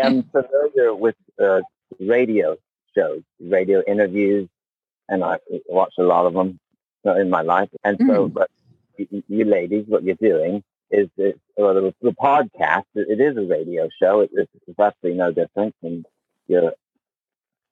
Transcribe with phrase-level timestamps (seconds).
[0.00, 1.60] am familiar with uh,
[1.98, 2.56] radio
[2.96, 4.48] shows, radio interviews,
[5.08, 5.38] and I
[5.68, 6.58] watch a lot of them
[7.04, 7.68] in my life.
[7.84, 8.32] And so, Mm.
[8.34, 8.50] but
[8.96, 12.84] you, you ladies, what you're doing is it, well, the, the podcast.
[12.94, 14.20] It, it is a radio show.
[14.20, 16.04] It, it's, it's absolutely no different, and
[16.48, 16.72] you're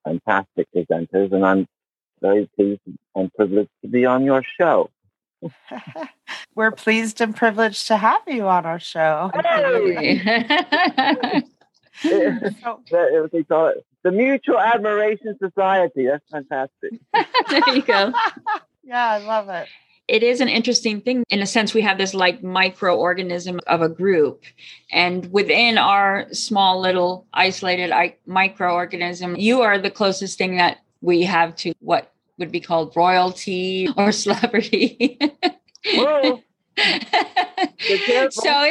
[0.04, 1.66] fantastic presenters, and I'm
[2.20, 2.80] very pleased
[3.14, 4.90] and privileged to be on your show.
[6.54, 9.30] We're pleased and privileged to have you on our show.
[12.04, 12.56] Absolutely.
[12.62, 16.06] So, The- what they call it, the Mutual Admiration Society.
[16.06, 16.92] That's fantastic.
[17.50, 18.12] there you go.
[18.84, 19.68] yeah, I love it.
[20.06, 23.88] it is an interesting thing in a sense we have this like microorganism of a
[23.88, 24.44] group
[24.90, 31.24] and within our small little isolated I- microorganism you are the closest thing that we
[31.24, 35.18] have to what would be called royalty or celebrity
[35.90, 36.40] so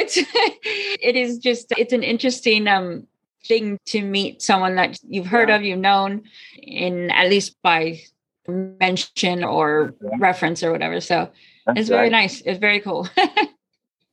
[0.00, 3.06] it's it is just it's an interesting um
[3.48, 5.56] thing to meet someone that you've heard Yeah.
[5.56, 6.22] of you've known
[6.62, 8.00] in at least by
[8.46, 10.10] mention or Yeah.
[10.18, 11.30] reference or whatever so
[11.66, 12.40] That's it's very nice.
[12.42, 13.08] It's very cool.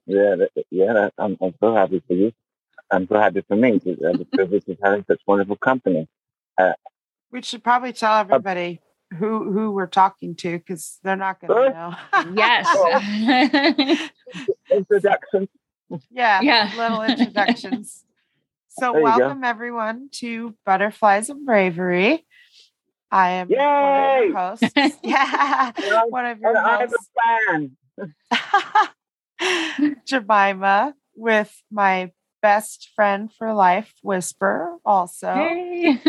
[0.08, 0.36] Yeah,
[0.70, 1.10] yeah.
[1.18, 2.32] I'm, I'm so happy for you.
[2.92, 6.08] I'm so happy for me to have uh, the privilege of having such wonderful company.
[6.60, 6.74] Uh,
[7.32, 8.82] we should probably tell uh, everybody
[9.18, 11.72] who who we're talking to because they're not going Sure.
[11.72, 12.34] to know.
[12.36, 14.10] yes.
[14.72, 15.50] Introduction.
[16.12, 16.72] yeah, Yeah.
[16.78, 18.05] little introductions.
[18.78, 19.06] So, There go.
[19.06, 22.26] welcome everyone to Butterflies of Bravery.
[23.12, 24.74] I am one of your hosts.
[25.04, 27.10] yeah, I'm- one of your And I'm hosts,
[27.90, 28.02] a
[29.40, 29.98] fan.
[30.06, 35.34] Jemima, with my best friend for life, Whisper, also.
[35.34, 36.00] Yay.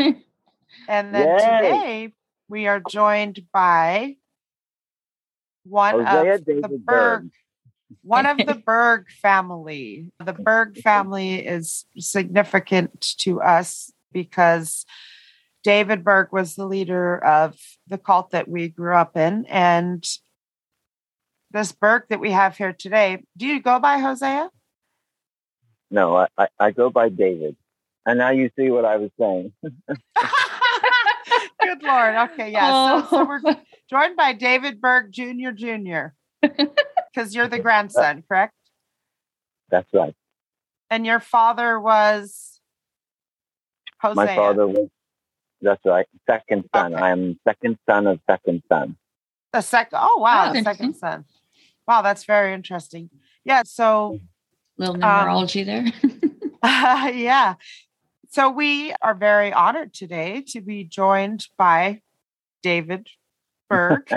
[0.88, 1.38] And then Yay.
[1.38, 2.12] today
[2.48, 4.16] we are joined by
[5.64, 7.30] one Hosea of the David Berg, Berg.
[8.02, 10.10] One of the Berg family.
[10.24, 14.84] The Berg family is significant to us because
[15.62, 17.56] David Berg was the leader of
[17.88, 19.44] the cult that we grew up in.
[19.46, 20.04] And
[21.50, 24.50] this Berg that we have here today, do you go by Hosea?
[25.90, 27.56] No, I, I, I go by David.
[28.04, 29.52] And now you see what I was saying.
[31.60, 32.14] Good Lord.
[32.30, 32.50] Okay.
[32.52, 33.02] Yeah.
[33.02, 33.24] So, so Oh.
[33.24, 33.56] we're
[33.90, 35.50] joined by David Berg Jr.
[35.54, 36.06] Jr.
[37.16, 38.52] Because you're the grandson, correct?
[39.70, 40.14] That's right.
[40.90, 42.60] And your father was
[44.00, 44.14] Hosea.
[44.14, 44.90] My father was,
[45.62, 46.92] that's right, second son.
[46.94, 47.02] Okay.
[47.02, 48.96] I am second son of second son.
[49.54, 49.98] The second.
[50.02, 50.52] Oh, wow.
[50.52, 51.24] That's the second son.
[51.88, 52.02] Wow.
[52.02, 53.08] That's very interesting.
[53.44, 53.62] Yeah.
[53.64, 54.20] So,
[54.76, 55.86] Little Um, numerology there.
[57.14, 57.54] yeah.
[58.28, 62.02] So we are very honored today to be joined by
[62.62, 63.08] David
[63.68, 64.08] Berg.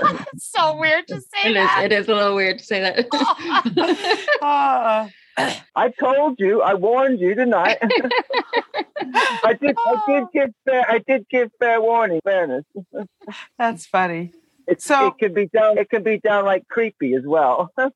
[0.36, 1.82] so weird to say It is, that.
[1.84, 4.28] it is a little weird to say that.
[4.42, 5.08] Uh,
[5.76, 7.78] I told you, I warned you tonight.
[7.82, 12.64] I did I did give fair I did give fair warning, fairness.
[13.58, 14.32] that's funny.
[14.66, 17.70] It, So- it could be down it could be downright creepy as well.
[17.78, 17.90] we'll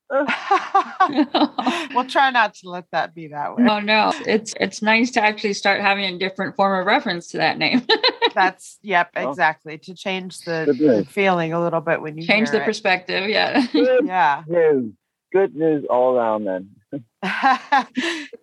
[2.07, 3.65] try not to let that be that way.
[3.69, 4.11] oh no.
[4.25, 7.85] It's it's nice to actually start having a different form of reference to that name.
[8.35, 9.77] That's yep, Well, exactly.
[9.79, 12.65] To change the, the feeling a little bit when you Change hear the it.
[12.65, 13.29] perspective.
[13.29, 13.65] Yeah.
[13.71, 14.43] Good Yeah.
[14.47, 14.93] news.
[15.33, 16.69] Good news all around then.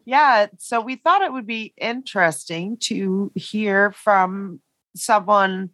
[0.04, 0.46] yeah.
[0.58, 4.60] So we thought it would be interesting to hear from
[4.94, 5.70] someone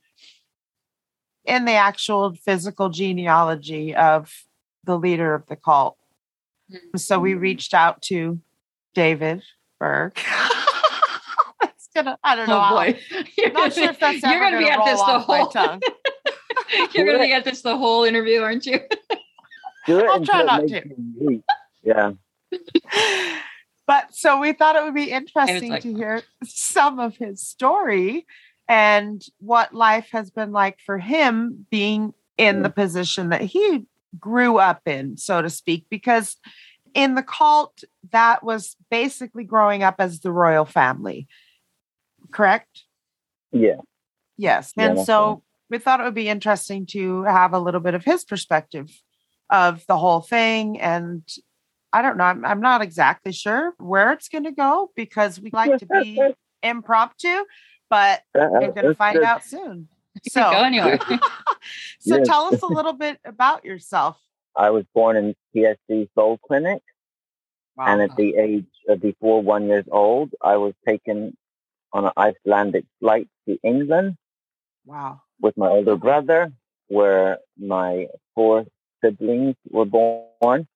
[1.45, 4.33] in the actual physical genealogy of
[4.85, 5.97] the leader of the cult.
[6.73, 6.97] Mm-hmm.
[6.99, 8.41] So we reached out to
[8.95, 9.43] David
[9.79, 10.19] Berg.
[11.63, 12.63] It's gonna, I don't know.
[12.65, 12.99] Oh boy.
[13.37, 15.83] You're Not sure if that's You're gonna be gonna at this the whole tongue.
[16.95, 18.81] You're gonna be at this the whole interview, aren't you?
[19.87, 21.45] Do it I'll try not makes you weep.
[21.83, 22.13] Yeah.
[23.87, 28.27] but so we thought it would be interesting like- to hear some of his story
[28.73, 32.75] and what life has been like for him being in the mm.
[32.75, 33.85] position that he
[34.19, 36.39] grew up in, so to speak, because
[36.95, 41.29] in the cult, that was basically growing up as the royal family.
[42.31, 42.85] Correct?
[43.53, 43.77] Yeah.
[44.39, 44.73] Yes.
[44.75, 48.07] Yeah, and so we thought it would be interesting to have a little bit of
[48.07, 48.89] his perspective
[49.51, 50.81] of the whole thing.
[50.81, 51.23] And
[51.93, 55.51] I don't know, I'm, I'm not exactly sure where it's going to go because we
[55.53, 56.19] like to be
[56.63, 57.45] impromptu,
[57.93, 59.25] but we're going to find good.
[59.25, 59.87] out soon.
[60.25, 60.99] So, could go anywhere.
[62.01, 62.27] so Yes.
[62.27, 64.17] tell us a little bit about yourself.
[64.57, 66.83] I was born in TSC Soul Clinic
[67.79, 71.37] and at the age of before one years old, I was taken
[71.93, 74.17] on an Icelandic flight to England
[74.87, 75.21] wow.
[75.41, 76.51] with my older brother,
[76.89, 78.65] where my four
[79.05, 80.67] siblings were born,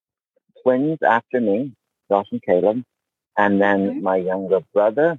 [0.63, 1.73] twins after me,
[2.11, 2.85] Josh and Caleb,
[3.39, 4.01] and then Okay.
[4.01, 5.19] my younger brother,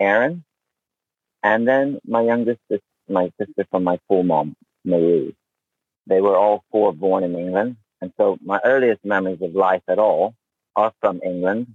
[0.00, 0.44] Erin,
[1.42, 5.34] and then my youngest sister, my sister from my full mom, Marie.
[6.06, 7.76] They were all four born in England.
[8.00, 10.34] And so my earliest memories of life at all
[10.76, 11.74] are from England.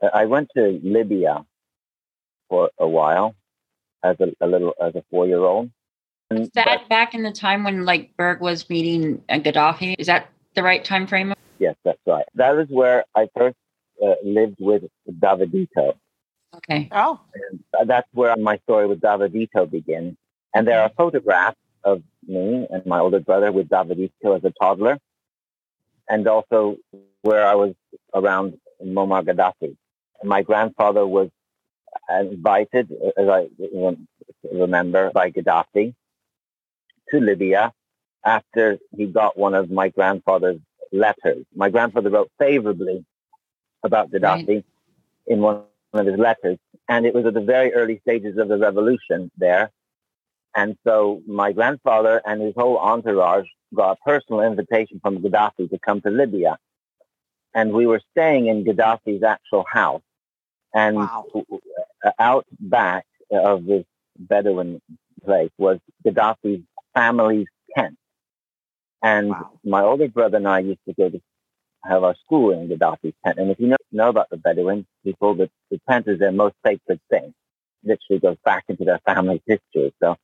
[0.00, 1.44] I went to Libya
[2.48, 3.34] for a while
[4.02, 5.70] as a, a little, as a four year old.
[6.30, 9.96] Is that but, back in the time when like Berg was meeting uh, Gaddafi?
[9.98, 11.34] Is that the right time frame?
[11.58, 12.26] Yes, that's right.
[12.34, 13.56] That is where I first
[14.02, 15.94] uh, lived with Davidito.
[16.56, 16.88] Okay.
[16.92, 17.20] Oh.
[17.74, 20.16] And that's where my story with Davidito begins.
[20.54, 24.98] And there are photographs of me and my older brother with Davidito as a toddler,
[26.08, 26.76] and also
[27.22, 27.74] where I was
[28.14, 29.76] around Muammar Gaddafi.
[30.24, 31.30] My grandfather was
[32.08, 33.48] invited, as I
[34.52, 35.94] remember, by Gaddafi
[37.10, 37.72] to Libya
[38.24, 40.60] after he got one of my grandfather's
[40.92, 41.44] letters.
[41.54, 43.04] My grandfather wrote favorably
[43.82, 44.64] about Gaddafi right.
[45.26, 45.62] in one
[45.92, 46.58] of his letters,
[46.88, 49.70] and it was at the very early stages of the revolution there.
[50.54, 55.78] And so my grandfather and his whole entourage got a personal invitation from Gaddafi to
[55.78, 56.58] come to Libya.
[57.54, 60.02] And we were staying in Gaddafi's actual house.
[60.74, 61.26] And wow.
[62.04, 63.84] Uh, out back of this
[64.18, 64.80] Bedouin
[65.24, 66.62] place was Gaddafi's
[66.94, 67.46] family's
[67.76, 67.96] tent.
[69.02, 69.58] And wow.
[69.64, 71.20] my older brother and I used to go to
[71.84, 73.38] have our school in Gaddafi's tent.
[73.38, 76.54] And if you know, know about the Bedouin people, the, the tent is their most
[76.64, 77.32] sacred thing.
[77.84, 79.94] Literally goes back into their family's history.
[80.02, 80.16] So,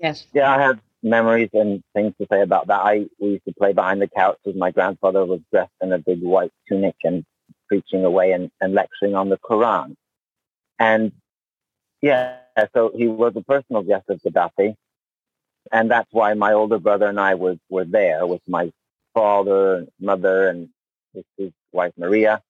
[0.00, 2.80] yes, yeah, I have memories and things to say about that.
[2.80, 5.98] I we used to play behind the couch as my grandfather was dressed in a
[5.98, 7.24] big white tunic and
[7.68, 9.94] preaching away and, and lecturing on the Quran.
[10.78, 11.12] And
[12.02, 12.36] yeah,
[12.74, 14.74] so he was a personal guest of Gaddafi.
[15.72, 18.70] And that's why my older brother and I was, were there with my
[19.14, 20.68] father and mother and
[21.16, 22.42] his, his wife Maria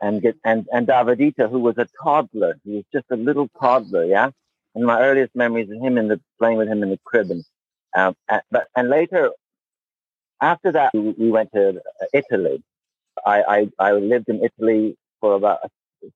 [0.00, 2.58] and get, and and Davidito, who was a toddler.
[2.64, 4.30] He was just a little toddler, yeah.
[4.74, 7.44] And my earliest memories of him in the playing with him in the crib, and
[7.96, 8.14] um,
[8.50, 9.30] but and later,
[10.40, 11.80] after that, we went to
[12.12, 12.62] Italy.
[13.24, 15.70] I, I I lived in Italy for about a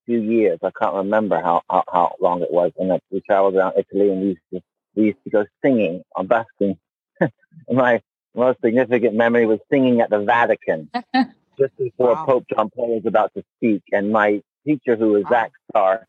[0.05, 0.59] few years.
[0.63, 4.21] I can't remember how how, how long it was, and we traveled around Italy, and
[4.21, 4.61] we used to
[4.95, 6.79] we used to go singing on busking.
[7.71, 8.03] my
[8.35, 10.91] most significant memory was singing at the Vatican
[11.61, 12.25] just before wow.
[12.25, 13.83] Pope John Paul was about to speak.
[13.93, 15.31] And my teacher, who was wow.
[15.31, 16.07] Zach Starr,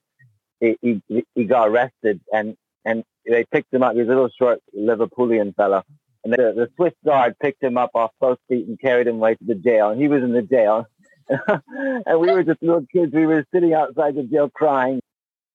[0.59, 2.55] he, he, he got arrested and,
[2.85, 3.93] and they picked him up.
[3.93, 5.83] He was a little short Liverpoolian fella.
[6.23, 9.35] And the, the Swiss guard picked him up off both feet and carried him away
[9.35, 9.89] to the jail.
[9.89, 10.85] And he was in the jail.
[11.47, 13.13] and we were just little kids.
[13.13, 15.01] We were sitting outside the jail crying.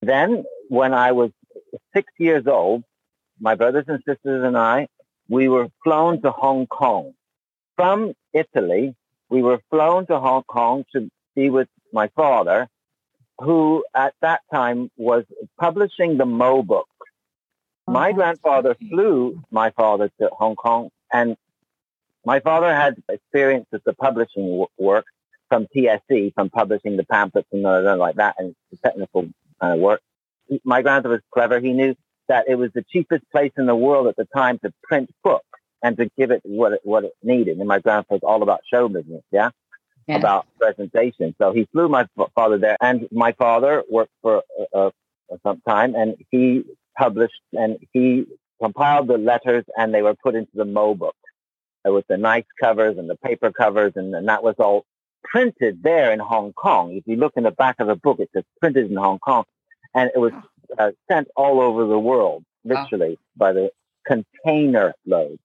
[0.03, 1.31] Then, when I was
[1.95, 2.83] six years old,
[3.41, 4.89] my brothers and sisters and I,
[5.29, 7.13] we were flown to Hong Kong.
[7.77, 8.95] From Italy,
[9.29, 12.69] we were flown to Hong Kong to be with my father,
[13.39, 15.25] who at that time was
[15.59, 16.89] publishing the Mo book.
[17.89, 21.37] Oh, my oh, grandfather flew my father to Hong Kong, and
[22.25, 25.07] my father had experience with the publishing work
[25.49, 29.29] from TSE, from publishing the pamphlets and like that, and the technical
[29.61, 30.01] kind of work.
[30.65, 31.61] My grandfather was clever.
[31.61, 31.95] He knew
[32.29, 35.47] that it was the cheapest place in the world at the time to print books
[35.83, 37.59] and to give it what it, what it needed.
[37.59, 39.51] And my grandfather's all about show business, yeah?
[40.07, 40.17] yeah.
[40.17, 41.35] about presentation.
[41.39, 44.43] So he flew my father there, and my father worked for
[44.75, 44.91] uh, uh,
[45.43, 46.65] some time, and he
[46.97, 48.27] published and he
[48.63, 51.17] compiled the letters, and they were put into the Mo book
[51.85, 54.85] with the nice covers and the paper covers, and, and that was all
[55.23, 56.93] printed there in Hong Kong.
[56.95, 59.45] If you look in the back of the book, it says printed in Hong Kong,
[59.95, 60.33] and it was
[60.79, 63.17] uh, sent all over the world, literally wow.
[63.37, 63.71] by the
[64.07, 65.39] container load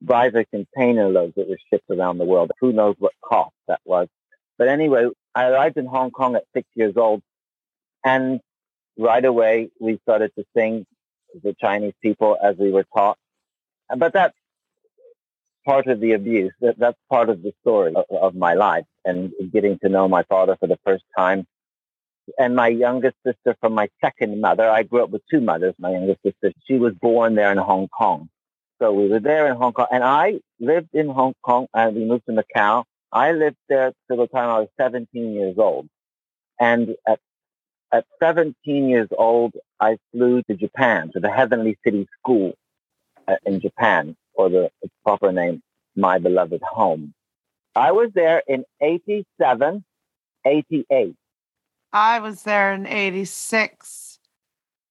[0.00, 2.52] the container loads that were shipped around the world.
[2.60, 4.08] Who knows what cost that was.
[4.56, 7.22] But anyway, I arrived in Hong Kong at six years old
[8.04, 8.40] and
[8.96, 10.86] right away we started to sing
[11.42, 13.18] the Chinese people as we were taught.
[13.96, 14.36] But that's
[15.64, 16.52] part of the abuse.
[16.60, 20.22] That, that's part of the story of, of my life and getting to know my
[20.24, 21.46] father for the first time.
[22.38, 25.74] And my youngest sister from my second mother, I grew up with two mothers.
[25.78, 28.28] My youngest sister, she was born there in Hong Kong.
[28.80, 32.04] So we were there in Hong Kong, and I lived in Hong Kong, and we
[32.04, 32.84] moved to Macau.
[33.12, 35.88] I lived there till the time I was 17 years old,
[36.60, 37.18] and at
[37.90, 38.54] at 17
[38.88, 42.52] years old, I flew to Japan to the Heavenly City School
[43.26, 45.62] uh, in Japan, or the its proper name,
[45.96, 47.14] My Beloved Home.
[47.74, 49.84] I was there in 87,
[50.44, 51.14] 88.
[51.92, 54.07] I was there in 86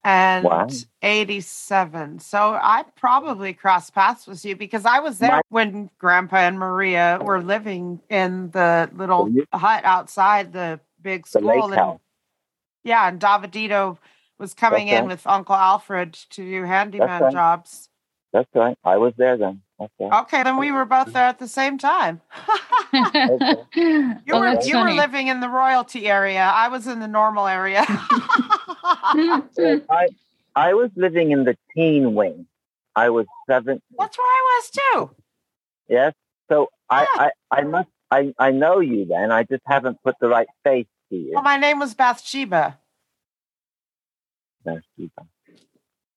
[0.08, 0.68] and wow.
[1.02, 2.20] 87.
[2.20, 6.58] So I probably crossed paths with you because I was there My- when Grandpa and
[6.58, 11.68] Maria were living in the oh, little hut outside the big school.
[11.68, 12.00] The and,
[12.86, 13.98] Yeah, and Davidito
[14.40, 15.12] was coming That's in right.
[15.12, 17.34] with Uncle Alfred to do handyman right.
[17.34, 17.90] jobs.
[18.32, 18.78] That's right.
[18.86, 19.62] I was there then.
[19.78, 20.22] That's right.
[20.22, 22.22] Okay, then we were both there at the same time.
[23.76, 26.44] You well, were Oh, that's you were living in the royalty area.
[26.44, 27.86] I was in the normal area.
[29.54, 30.08] So I
[30.56, 32.48] I was living in the teen wing.
[32.96, 33.82] I was seven.
[33.98, 35.12] That's where I was too.
[35.88, 36.14] Yes.
[36.50, 39.32] So I, I, I must I, I know you then.
[39.32, 41.32] I just haven't put the right face to you.
[41.34, 42.78] Well, my name was Bathsheba.
[44.64, 45.28] Bathsheba.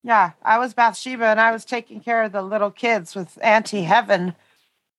[0.02, 3.82] Yeah, I was Bathsheba, and I was taking care of the little kids with Auntie
[3.82, 4.34] Heaven.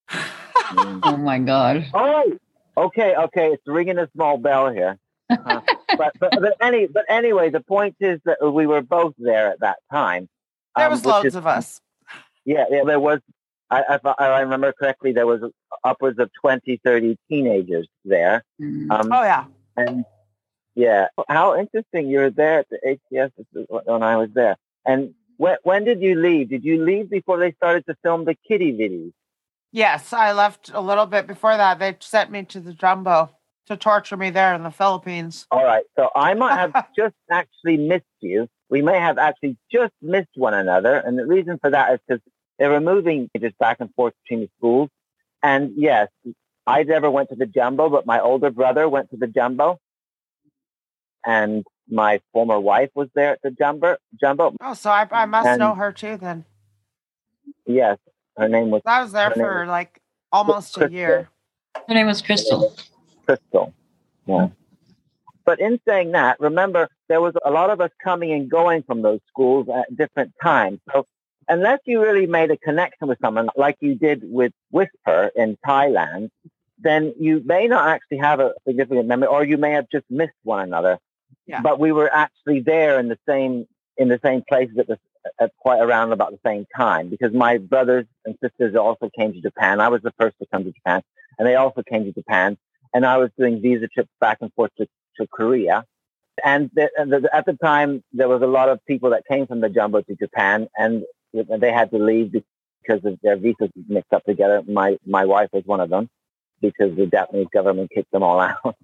[0.10, 1.00] Mm.
[1.04, 1.88] oh my god.
[1.94, 2.38] Oh,
[2.78, 3.48] okay, okay.
[3.54, 4.98] It's ringing a small bell here.
[5.30, 5.62] Uh,
[5.98, 9.60] but, but but any but anyway, the point is that we were both there at
[9.62, 10.30] that time.
[10.76, 11.82] There um, was loads is- of us.
[12.46, 12.84] Yeah, yeah.
[12.86, 13.20] There was.
[13.70, 15.42] I, if I, I remember correctly, there was
[15.86, 18.44] upwards of 20, 30 teenagers there.
[18.62, 18.92] Mm.
[18.92, 19.46] Um, Oh yeah.
[19.78, 20.04] And
[20.76, 22.10] yeah, how interesting!
[22.10, 23.34] You were there at the ATS
[23.86, 24.58] when I was there.
[24.86, 26.50] And when when did you leave?
[26.50, 29.14] Did you leave before they started to film the kitty videos?
[29.72, 31.80] Yes, I left a little bit before that.
[31.80, 33.30] They sent me to the Jumbo
[33.72, 35.48] to torture me there in the Philippines.
[35.50, 38.48] All right, so I might have just actually missed you.
[38.70, 42.22] We may have actually just missed one another, and the reason for that is because
[42.60, 44.90] they were moving just back and forth between the schools.
[45.44, 46.10] And yes,
[46.68, 49.80] I never went to the jumbo, but my older brother went to the jumbo,
[51.26, 53.98] and my former wife was there at the jumbo.
[54.20, 56.46] Jumbo, Oh, so I, I must And- know her too then.
[57.66, 57.98] yes,
[58.38, 60.00] her name was I was there Her name for is like
[60.32, 61.30] almost a year.
[61.88, 62.74] Her name was Crystal.
[63.36, 63.74] Crystal.
[64.26, 64.50] Yeah.
[65.46, 69.02] But in saying that, remember, there was a lot of us coming and going from
[69.02, 70.80] those schools at different times.
[70.94, 71.06] So
[71.48, 76.30] unless you really made a connection with someone like you did with Whisper in Thailand,
[76.78, 80.34] then you may not actually have a significant memory or you may have just missed
[80.44, 81.00] one another.
[81.48, 81.62] Yeah.
[81.62, 83.66] But we were actually there in the same
[83.98, 84.98] in the same places at the
[85.40, 89.42] at quite around about the same time because my brothers and sisters also came to
[89.42, 89.80] Japan.
[89.80, 91.02] I was the first to come to Japan
[91.38, 92.58] and they also came to Japan
[92.94, 95.86] and I was doing visa trips back and forth to, to Korea.
[96.44, 99.62] And, the, the, at the time, there was a lot of people that came from
[99.62, 104.24] the jumbo to Japan, and they had to leave because of their visas mixed up
[104.26, 104.64] together.
[104.68, 106.10] My my wife was one of them
[106.62, 108.76] because the Japanese government kicked them all out.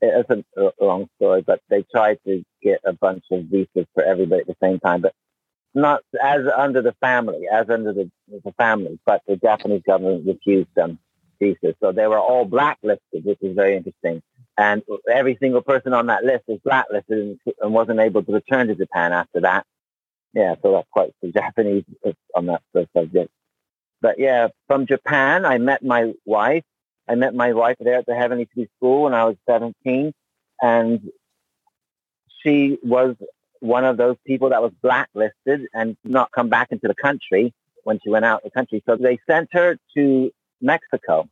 [0.00, 4.42] it's a long story, but they tried to get a bunch of visas for everybody
[4.42, 5.14] at the same time, but
[5.74, 10.68] not as under the family, as under the, the family, but the Japanese government refused
[10.76, 10.98] them
[11.38, 11.74] visas.
[11.80, 14.22] So they were all blacklisted, which is very interesting.
[14.56, 18.68] And every single person on that list is blacklisted and, and wasn't able to return
[18.68, 19.66] to Japan after that.
[20.32, 21.84] Yeah, so that's quite the Japanese
[22.34, 22.62] on that
[22.96, 23.30] subject.
[24.00, 26.64] But yeah, from Japan, I met my wife.
[27.08, 30.12] I met my wife there at the Heavenly City School when I was 17.
[30.60, 31.10] And
[32.42, 33.16] she was
[33.60, 37.98] one of those people that was blacklisted and not come back into the country when
[38.02, 38.82] she went out of the country.
[38.86, 40.30] So they sent her to
[40.64, 41.28] Mexico.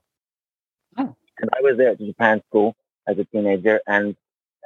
[0.99, 1.17] Oh.
[1.39, 2.77] And I was there at the Japan school
[3.09, 3.81] as a teenager.
[3.87, 4.15] And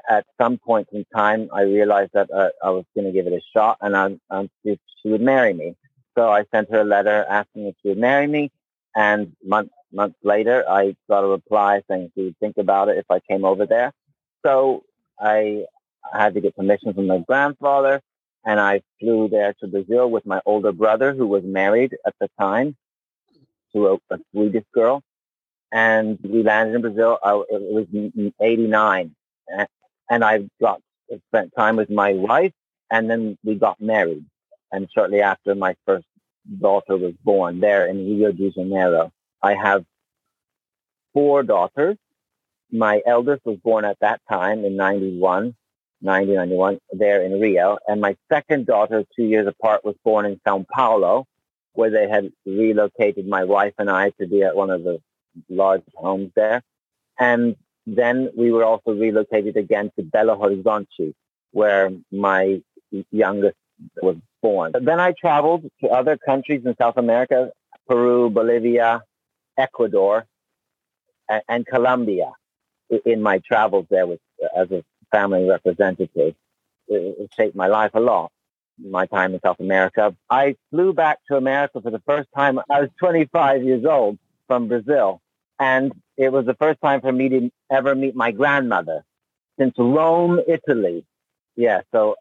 [0.08, 3.32] at some point in time, I realized that uh, I was going to give it
[3.32, 5.76] a shot and I, um, if she would marry me.
[6.16, 8.50] So I sent her a letter asking if she would marry me.
[8.94, 13.04] And months, months later, I got a reply saying she would think about it if
[13.10, 13.92] I came over there.
[14.44, 14.84] So
[15.20, 15.64] I
[16.12, 18.00] had to get permission from my grandfather
[18.44, 22.28] and I flew there to Brazil with my older brother who was married at the
[22.38, 22.76] time
[23.74, 25.02] to a, a Swedish girl.
[25.72, 27.18] And we landed in Brazil.
[27.22, 29.14] I, it was 89.
[30.08, 30.80] And I got
[31.28, 32.52] spent time with my wife
[32.90, 34.24] and then we got married.
[34.72, 36.06] And shortly after my first
[36.60, 39.12] daughter was born there in Rio de Janeiro.
[39.42, 39.84] I have
[41.12, 41.96] four daughters.
[42.70, 45.54] My eldest was born at that time in 91,
[46.02, 47.78] 90, 91, there in Rio.
[47.86, 51.26] And my second daughter, two years apart, was born in Sao Paulo,
[51.76, 55.00] where they had relocated my wife and I to be at one of the
[55.48, 56.62] large homes there.
[57.18, 57.56] And
[57.86, 61.14] then we were also relocated again to Belo Horizonte,
[61.52, 62.62] where my
[63.10, 63.56] youngest
[64.02, 64.72] was born.
[64.80, 67.52] Then I traveled to other countries in South America,
[67.88, 69.02] Peru, Bolivia,
[69.56, 70.26] Ecuador,
[71.28, 72.32] and, and Colombia
[73.04, 74.20] in my travels there with,
[74.56, 76.34] as a family representative.
[76.88, 78.30] It, it shaped my life a lot,
[78.78, 80.14] my time in South America.
[80.30, 82.58] I flew back to America for the first time.
[82.70, 85.20] I was 25 years old from Brazil.
[85.58, 89.04] And it was the first time for me to ever meet my grandmother
[89.58, 91.04] since Rome, Italy.
[91.56, 92.16] Yeah, so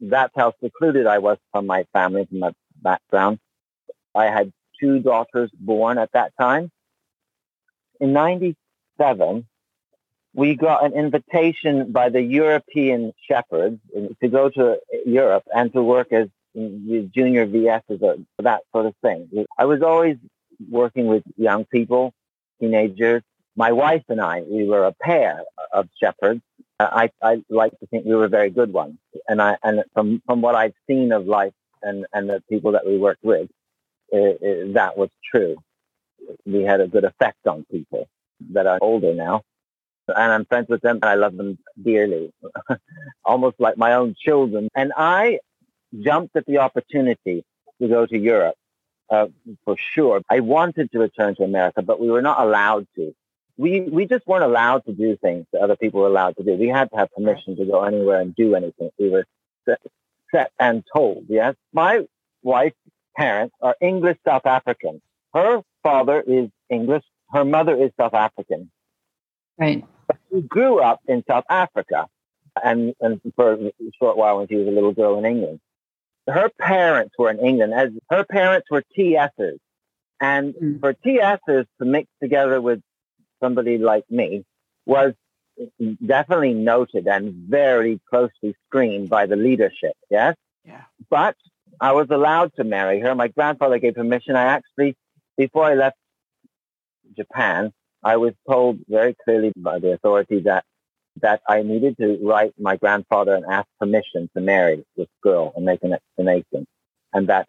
[0.00, 3.38] that's how secluded I was from my family, from my background.
[4.14, 6.70] I had two daughters born at that time.
[8.00, 9.46] In 97,
[10.34, 13.78] we got an invitation by the European shepherds
[14.20, 19.46] to go to Europe and to work as junior VSs or that sort of thing.
[19.56, 20.16] I was always
[20.70, 22.12] working with young people,
[22.60, 23.22] teenagers.
[23.56, 26.42] My wife and I, we were a pair of shepherds.
[26.80, 28.98] I, I like to think we were very good ones.
[29.28, 32.84] And I, and from, from what I've seen of life and, and the people that
[32.84, 33.48] we worked with,
[34.10, 35.56] it, it, that was true.
[36.44, 38.08] We had a good effect on people
[38.52, 39.42] that are older now.
[40.08, 42.32] And I'm friends with them and I love them dearly,
[43.24, 44.68] almost like my own children.
[44.74, 45.38] And I
[46.00, 47.44] jumped at the opportunity
[47.80, 48.56] to go to Europe
[49.10, 49.26] uh,
[49.64, 50.22] for sure.
[50.28, 53.14] I wanted to return to America, but we were not allowed to.
[53.56, 56.54] We we just weren't allowed to do things that other people were allowed to do.
[56.54, 58.90] We had to have permission to go anywhere and do anything.
[58.98, 59.26] We were
[59.64, 59.80] set,
[60.32, 61.26] set and told.
[61.28, 62.04] Yes, my
[62.42, 62.76] wife's
[63.16, 65.00] parents are English South African.
[65.32, 67.04] Her father is English.
[67.30, 68.70] Her mother is South African.
[69.58, 69.84] Right.
[70.06, 72.08] But she grew up in South Africa,
[72.62, 75.60] and and for a short while when she was a little girl in England
[76.28, 79.58] her parents were in England, as her parents were TSs.
[80.20, 80.80] And mm.
[80.80, 82.80] for TSs to mix together with
[83.42, 84.44] somebody like me
[84.86, 85.12] was
[86.04, 89.92] definitely noted and very closely screened by the leadership.
[90.10, 90.36] Yes.
[90.64, 90.82] Yeah.
[91.10, 91.36] But
[91.80, 93.14] I was allowed to marry her.
[93.14, 94.36] My grandfather gave permission.
[94.36, 94.96] I actually,
[95.36, 95.96] before I left
[97.16, 97.72] Japan,
[98.04, 100.64] I was told very clearly by the authority that
[101.22, 105.64] that I needed to write my grandfather and ask permission to marry this girl and
[105.64, 106.66] make an explanation.
[107.12, 107.48] And that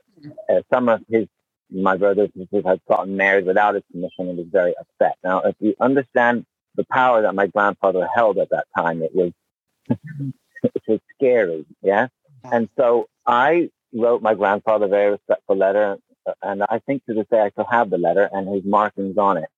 [0.50, 1.26] uh, some of his,
[1.72, 5.18] my brothers and sisters had gotten married without his permission and was very upset.
[5.24, 6.46] Now, if you understand
[6.76, 9.32] the power that my grandfather held at that time, it was,
[9.90, 11.66] it was scary.
[11.82, 12.08] Yeah.
[12.44, 15.98] And so I wrote my grandfather a very respectful letter.
[16.44, 19.38] And I think to this day I still have the letter and his markings on
[19.38, 19.50] it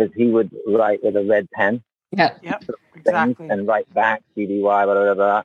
[0.00, 1.82] because he would write with a red pen
[2.12, 2.34] yeah.
[2.42, 2.64] Yep.
[2.96, 3.48] Exactly.
[3.48, 5.42] And write back CDY, blah, blah, blah.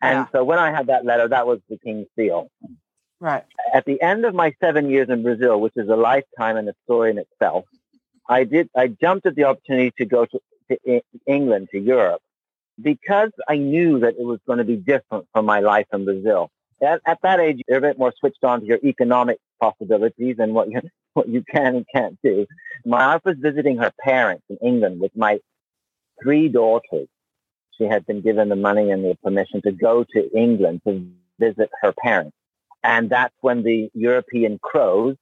[0.00, 0.26] And yeah.
[0.32, 2.50] so when I had that letter, that was the King's seal.
[3.20, 3.44] Right.
[3.72, 6.74] At the end of my seven years in Brazil, which is a lifetime and a
[6.84, 7.64] story in itself,
[8.28, 8.70] I did.
[8.76, 10.40] I jumped at the opportunity to go to,
[10.70, 12.22] to England, to Europe,
[12.80, 16.50] because I knew that it was going to be different from my life in Brazil.
[16.82, 20.54] At, at that age, you're a bit more switched on to your economic possibilities and
[20.54, 20.80] what you
[21.14, 22.46] what you can and can't do.
[22.84, 25.40] My wife was visiting her parents in England with my
[26.22, 27.08] three daughters.
[27.78, 31.06] She had been given the money and the permission to go to England to
[31.38, 32.36] visit her parents.
[32.82, 35.16] And that's when the European CROs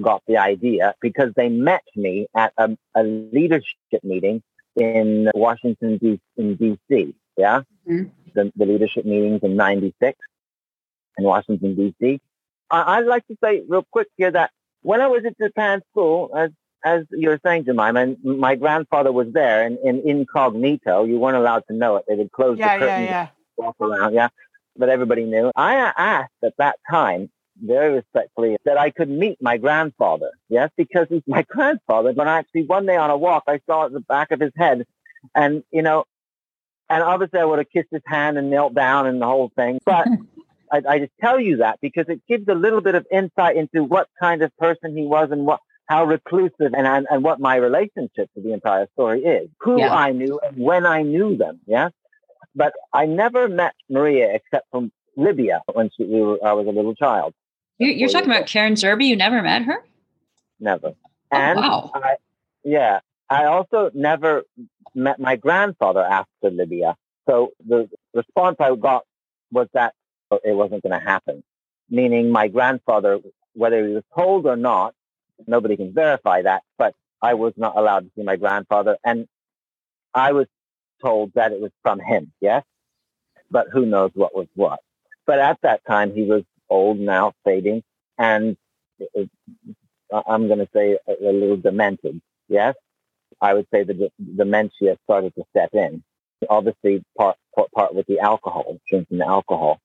[0.00, 4.42] got the idea because they met me at a, a leadership meeting
[4.76, 7.14] in Washington, D- in D.C.
[7.36, 7.62] Yeah.
[7.88, 8.04] Mm-hmm.
[8.34, 10.18] The, the, leadership meetings in 96
[11.18, 12.20] in Washington, D.C.
[12.70, 14.50] I, I'd like to say real quick here that
[14.82, 16.50] when I was at Japan school, as
[16.84, 21.04] as you were saying, Jemima, my grandfather was there and in incognito.
[21.04, 22.04] You weren't allowed to know it.
[22.08, 23.28] They would close yeah, the curtain, yeah, yeah.
[23.56, 24.28] walk around, yeah.
[24.76, 25.52] But everybody knew.
[25.54, 27.30] I asked at that time,
[27.64, 30.30] very respectfully, that I could meet my grandfather.
[30.48, 32.12] Yes, because he's my grandfather.
[32.14, 34.84] But actually, one day on a walk, I saw at the back of his head,
[35.34, 36.04] and you know,
[36.88, 39.78] and obviously I would have kissed his hand and knelt down and the whole thing.
[39.84, 40.08] But
[40.72, 43.84] I, I just tell you that because it gives a little bit of insight into
[43.84, 47.56] what kind of person he was and what how reclusive and, and, and what my
[47.56, 49.92] relationship to the entire story is, who yeah.
[49.92, 51.60] I knew and when I knew them.
[51.66, 51.90] Yeah.
[52.54, 56.70] But I never met Maria except from Libya when she, we were, I was a
[56.70, 57.34] little child.
[57.78, 59.06] You, are talking about Karen Zerby.
[59.06, 59.84] You never met her?
[60.60, 60.88] Never.
[60.88, 60.94] Oh,
[61.36, 61.90] and wow.
[61.94, 62.14] I,
[62.64, 64.44] yeah, I also never
[64.94, 66.96] met my grandfather after Libya.
[67.28, 69.04] So the response I got
[69.50, 69.94] was that
[70.44, 71.42] it wasn't going to happen,
[71.90, 73.18] meaning my grandfather,
[73.54, 74.94] whether he was told or not,
[75.46, 78.96] Nobody can verify that, but I was not allowed to see my grandfather.
[79.04, 79.26] And
[80.14, 80.46] I was
[81.00, 82.64] told that it was from him, yes?
[83.50, 84.80] But who knows what was what.
[85.26, 87.82] But at that time, he was old now, fading,
[88.18, 88.56] and
[88.98, 89.30] it,
[90.26, 92.74] I'm going to say a, a, little demented, yes?
[93.40, 96.02] I would say the dementia started to set in.
[96.48, 99.80] Obviously, part, part, part with the alcohol, drinking the alcohol.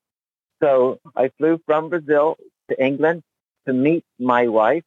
[0.62, 2.38] So I flew from Brazil
[2.70, 3.24] to England
[3.67, 4.84] to meet my wife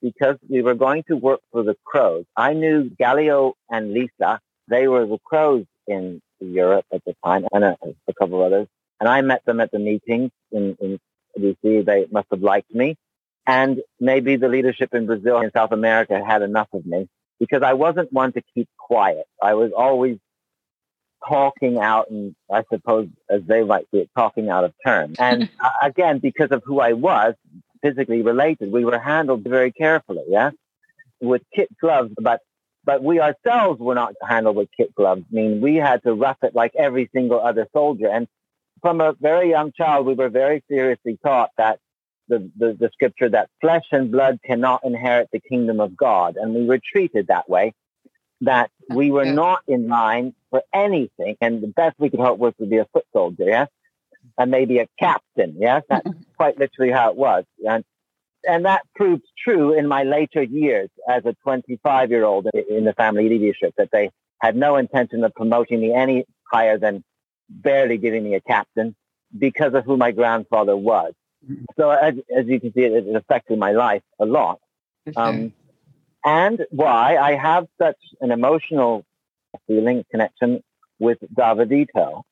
[0.00, 2.24] because we were going to work for the CROs.
[2.36, 4.40] I knew Galileo and Lisa.
[4.68, 7.76] They were the CROs in Europe at the time, and a,
[8.06, 8.68] a couple of others.
[9.00, 10.98] And I met them at the meetings in, in
[11.38, 11.84] DC.
[11.84, 12.96] They must have liked me.
[13.46, 17.08] And maybe the leadership in Brazil and South America had enough of me
[17.40, 19.24] because I wasn't one to keep quiet.
[19.42, 20.18] I was always
[21.26, 25.14] talking out and I suppose as they might see it, talking out of turn.
[25.18, 25.48] And
[25.82, 27.34] again, because of who I was,
[27.82, 28.72] physically related.
[28.72, 30.50] We were handled very carefully, yeah,
[31.20, 32.12] with kit gloves.
[32.20, 32.40] But
[32.84, 35.22] but we ourselves were not handled with kit gloves.
[35.30, 38.08] I mean, we had to rough it like every single other soldier.
[38.08, 38.26] And
[38.80, 41.80] from a very young child, we were very seriously taught that
[42.28, 46.36] the, the, the scripture that flesh and blood cannot inherit the kingdom of God.
[46.36, 47.74] And we were treated that way,
[48.42, 51.36] that we were not in line for anything.
[51.40, 53.68] And the best we could hope was to be a foot soldier, yes?
[54.36, 55.82] And maybe a captain, yes?
[55.88, 57.44] That's quite literally how it was.
[57.68, 57.84] And,
[58.48, 62.92] and that proved true in my later years as a 25 year old in the
[62.92, 67.04] family leadership, that they had no intention of promoting me any higher than
[67.48, 68.94] barely giving me a captain
[69.36, 71.12] because of who my grandfather was.
[71.76, 74.60] So as, as you can see, it, it affected my life a lot.
[75.16, 75.52] Um,
[76.24, 79.04] and why I have such an emotional
[79.66, 80.62] feeling connection
[80.98, 82.22] with Davidito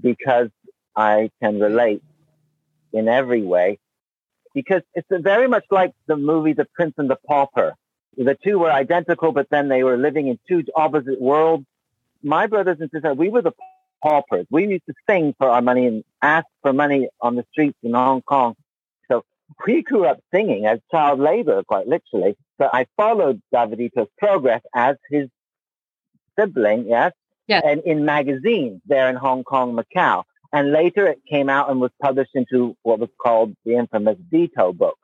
[0.00, 0.48] because
[0.96, 2.02] I can relate
[2.92, 3.78] in every way
[4.54, 7.74] because it's very much like the movie The Prince and the Pauper.
[8.16, 11.64] The two were identical, but then they were living in two opposite worlds.
[12.22, 13.52] My brothers and sisters, we were the
[14.02, 14.46] paupers.
[14.50, 17.94] We used to sing for our money and ask for money on the streets in
[17.94, 18.56] Hong Kong.
[19.08, 19.22] So
[19.64, 22.36] we grew up singing as child labor, quite literally.
[22.60, 25.28] So I followed Davidito's progress as his
[26.38, 27.12] sibling, yes,
[27.46, 27.60] yeah.
[27.64, 30.24] and in magazines there in Hong Kong, Macau.
[30.52, 34.74] And later it came out and was published into what was called the infamous Dito
[34.76, 34.98] book.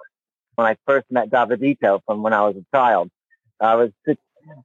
[0.55, 3.11] When I first met Davidito from when I was a child,
[3.61, 4.19] I was it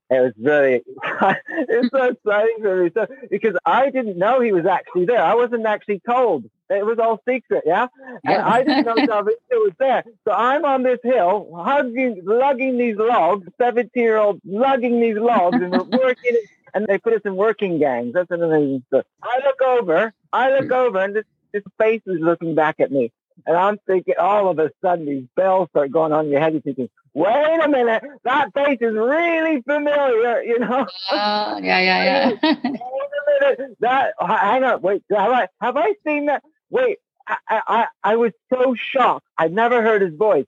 [0.10, 0.82] was really
[1.50, 5.24] it's so exciting for me so, because I didn't know he was actually there.
[5.24, 6.46] I wasn't actually told.
[6.70, 7.88] It was all secret, yeah.
[8.24, 10.04] And I didn't know David was there.
[10.26, 13.48] So I'm on this hill, hugging, lugging these logs.
[13.60, 16.38] Seventeen year old lugging these logs, and we're working.
[16.74, 18.14] And they put us in working gangs.
[18.14, 19.06] That's an amazing stuff.
[19.24, 23.12] I look over, I look over, and this this face is looking back at me.
[23.46, 26.54] And I'm thinking, all of a sudden, these bells start going on in your head.
[26.54, 30.86] You're thinking, wait a minute, that face is really familiar, you know?
[31.10, 32.54] Uh, yeah, yeah, yeah.
[32.64, 36.44] Wait a minute, that, hang on, wait, have I, have I seen that?
[36.70, 39.26] Wait, I, I, I I was so shocked.
[39.38, 40.46] I'd never heard his voice.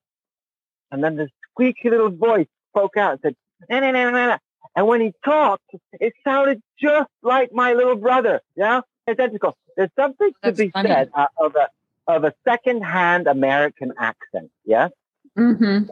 [0.92, 3.36] And then this squeaky little voice spoke out and said,
[3.70, 4.38] "Na, na, na, na, na."
[4.76, 8.42] And when he talked, it sounded just like my little brother.
[8.56, 9.58] Yeah, identical.
[9.78, 10.90] There's something to be funny.
[10.90, 11.68] said uh, of a
[12.08, 14.50] of a second-hand American accent.
[14.66, 14.92] Yes,
[15.38, 15.84] hmm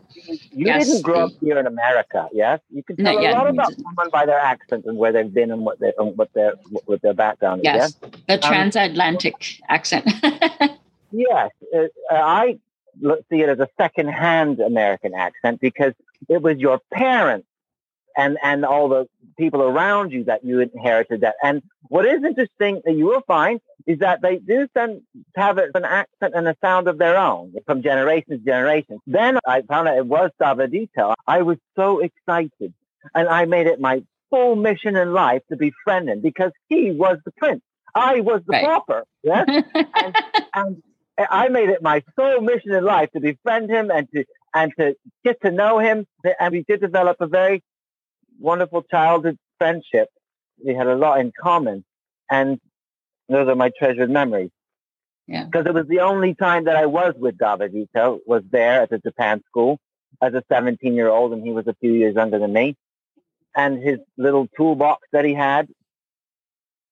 [0.52, 0.88] you Yes.
[0.88, 2.28] didn't grow up here in America.
[2.34, 3.34] Yes, you can Not tell a yet.
[3.34, 6.54] lot about someone by their accent and where they've been and what their what their
[6.86, 7.66] what their background is.
[7.66, 9.36] Yes, Yes, the Um, transatlantic
[9.70, 10.06] accent.
[11.12, 11.52] yes.
[11.76, 12.60] Uh, I
[13.32, 15.94] see it as a second-hand American accent because
[16.28, 17.48] it was your parents
[18.18, 21.36] and and all the people around you that you inherited that.
[21.44, 25.02] And what is interesting that you will find is that they do tend
[25.36, 29.00] to have an accent and a sound of their own from generation to generation.
[29.08, 31.14] Then I found out it was Davidito.
[31.26, 32.74] I was so excited,
[33.16, 37.18] and I made it my full mission in life to befriend him because he was
[37.26, 37.62] the prince.
[37.96, 38.66] I was the Right.
[38.66, 39.04] pauper.
[39.24, 39.46] Yes
[40.54, 40.84] and
[41.30, 44.96] I made it my sole mission in life to befriend him and to and to
[45.26, 46.06] get to know him.
[46.40, 47.62] And we did develop a very
[48.40, 50.10] wonderful childhood friendship.
[50.66, 51.84] We had a lot in common,
[52.30, 52.60] and
[53.28, 54.52] those are my treasured memories.
[55.28, 55.44] Yeah.
[55.44, 58.18] because it was the only time that I was with Davidito.
[58.26, 59.78] Was there at the Japan school
[60.24, 62.76] as a 17 year old, and he was a few years younger than me.
[63.56, 65.68] And his little toolbox that he had,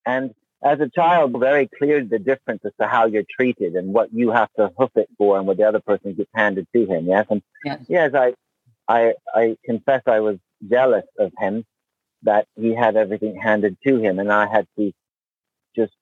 [0.05, 0.33] and
[0.63, 4.31] as a child, very clear the difference as to how you're treated and what you
[4.31, 7.07] have to hoof it for and what the other person gets handed to him.
[7.07, 7.25] Yes.
[7.29, 7.79] And Yes.
[7.87, 8.33] yes, I,
[8.87, 10.37] I, I confess I was
[10.69, 11.65] jealous of him
[12.23, 14.91] that he had everything handed to him and I had to
[15.75, 15.93] just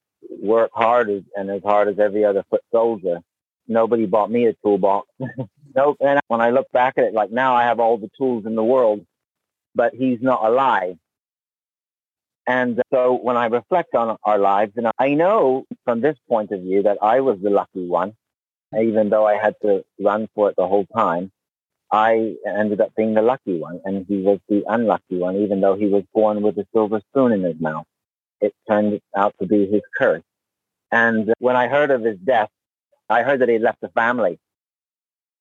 [0.41, 3.19] work hard as, and as hard as every other foot soldier.
[3.67, 5.07] Nobody bought me a toolbox.
[5.75, 5.97] nope.
[5.99, 8.55] And when I look back at it, like now I have all the tools in
[8.55, 9.05] the world,
[9.73, 10.97] but he's not alive.
[12.47, 16.61] And so when I reflect on our lives, and I know from this point of
[16.61, 18.13] view that I was the lucky one,
[18.79, 21.31] even though I had to run for it the whole time,
[21.95, 25.75] I ended up being the lucky one, and he was the unlucky one, even though
[25.75, 27.85] he was born with a silver spoon in his mouth.
[28.41, 30.21] It turned out to be his curse.
[30.91, 32.49] And when I heard of his death,
[33.09, 34.39] I heard that he left a family.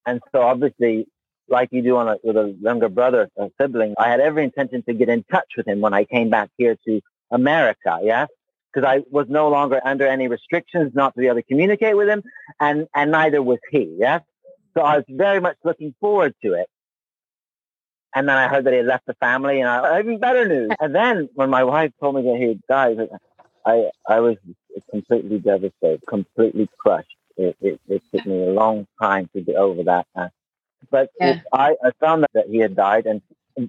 [0.06, 1.08] And so obviously,
[1.48, 4.84] like you do on a, with a younger brother, a sibling, I had every intention
[4.84, 7.00] to get in touch with him when I came back here to
[7.32, 7.98] America.
[8.00, 8.26] Yeah.
[8.72, 12.08] Because I was no longer under any restrictions not to be able to communicate with
[12.08, 12.22] him.
[12.60, 13.96] And, and neither was he.
[13.98, 14.20] Yeah.
[14.76, 16.68] So I was very much looking forward to it.
[18.14, 20.70] And then I heard that he had left the family and I, even better news.
[20.80, 22.98] And then when my wife told me that he had died,
[23.66, 24.36] I, I was
[24.90, 27.16] completely devastated, completely crushed.
[27.36, 30.06] It, it, it took me a long time to get over that.
[30.14, 30.28] Uh,
[30.90, 31.40] but Yeah.
[31.52, 33.20] I, I found that, that he had died and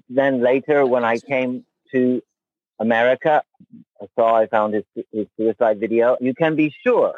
[0.08, 2.22] then later, when I came to
[2.78, 3.42] America,
[4.00, 6.16] I saw I found his, his suicide video.
[6.20, 7.14] You can be sure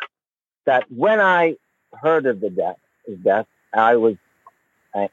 [0.67, 1.57] that when I
[1.95, 4.17] heard of the death, his death, I was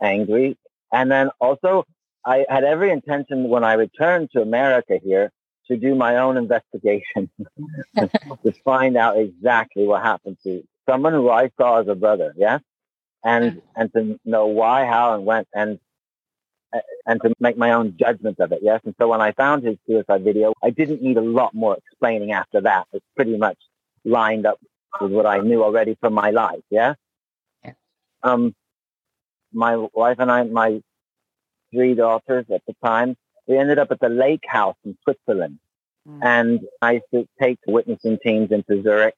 [0.02, 0.58] angry,
[0.92, 1.86] and then also
[2.26, 5.32] I had every intention when I returned to America here
[5.68, 7.30] to do my own investigation
[7.98, 12.34] to find out exactly what happened to someone who I saw as a brother.
[12.36, 12.60] Yeah.
[13.24, 13.62] And, mm.
[13.76, 15.80] and to know why, how, and when, and,
[17.06, 18.60] and to make my own judgment of it.
[18.62, 18.82] Yes.
[18.86, 22.32] And so when I found his suicide video, I didn't need a lot more explaining
[22.32, 22.86] after that.
[22.94, 23.58] It's pretty much
[24.04, 24.60] lined up
[25.02, 26.62] with what I knew already from my life.
[26.70, 26.96] Yeah.
[28.26, 28.56] Um,
[29.54, 30.82] my wife and I, my
[31.72, 33.16] three daughters at the time,
[33.48, 35.60] we ended up at the lake house in Switzerland.
[36.08, 36.20] Mm.
[36.24, 39.16] And I used to take witnessing teams into Zurich.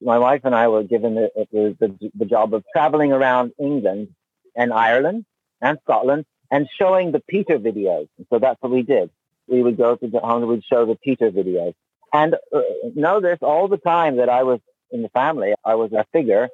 [0.00, 4.08] My wife and I were given the, the, the job of traveling around England
[4.56, 5.24] and Ireland
[5.60, 8.08] and Scotland and showing the Peter videos.
[8.18, 9.10] And so that's what we did.
[9.46, 11.74] We would go to the home and we'd show the Peter videos.
[12.12, 12.60] And uh,
[12.94, 16.48] know this all the time that I was in the family, I was a figure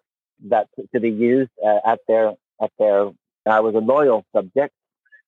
[0.46, 3.10] that to be used uh, at their, at their,
[3.46, 4.74] I was a loyal subject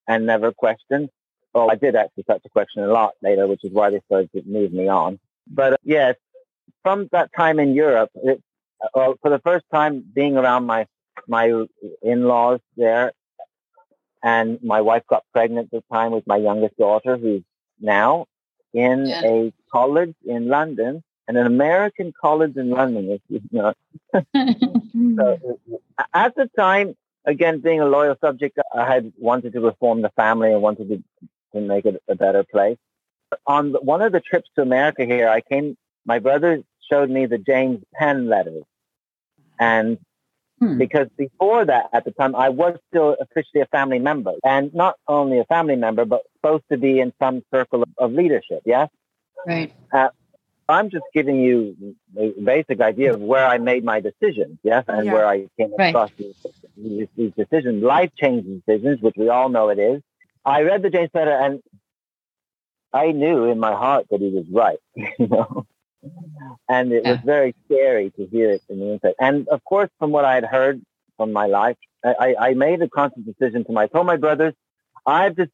[0.06, 1.10] and never questioned.
[1.54, 4.30] Oh, I did actually start to question a lot later, which is why they started
[4.32, 5.18] to move me on.
[5.46, 6.14] But uh, yes,
[6.82, 8.42] from that time in Europe, it,
[8.94, 10.86] uh, for the first time being around my
[11.26, 11.52] my
[12.02, 13.12] in-laws there,
[14.22, 17.42] and my wife got pregnant at the time with my youngest daughter, who's
[17.80, 18.26] now
[18.72, 19.22] in yeah.
[19.24, 23.20] a college in London, and an American college in London.
[23.28, 23.72] You know.
[24.12, 25.60] so,
[26.12, 30.52] at the time, again, being a loyal subject, I had wanted to reform the family
[30.52, 31.04] and wanted to
[31.52, 32.78] to make it a better place.
[33.46, 37.38] On one of the trips to America here, I came, my brother showed me the
[37.38, 38.64] James Penn letters.
[39.60, 39.98] And
[40.58, 40.78] hmm.
[40.78, 44.96] because before that, at the time, I was still officially a family member and not
[45.06, 48.62] only a family member, but supposed to be in some circle of, of leadership.
[48.64, 48.88] Yes.
[49.46, 49.72] Right.
[49.92, 50.08] Uh,
[50.70, 55.06] I'm just giving you a basic idea of where I made my decisions, yes, and
[55.06, 55.12] yeah.
[55.12, 56.34] where I came across right.
[56.76, 60.02] these, these, decisions, life changing decisions, which we all know it is.
[60.44, 61.62] I read the James letter and
[62.92, 65.66] I knew in my heart that he was right, you know.
[66.68, 67.12] And it yeah.
[67.12, 69.14] was very scary to hear it in the inside.
[69.20, 70.82] And of course, from what I had heard
[71.16, 74.54] from my life, I, I made a conscious decision to my, I told my brothers,
[75.04, 75.50] I've just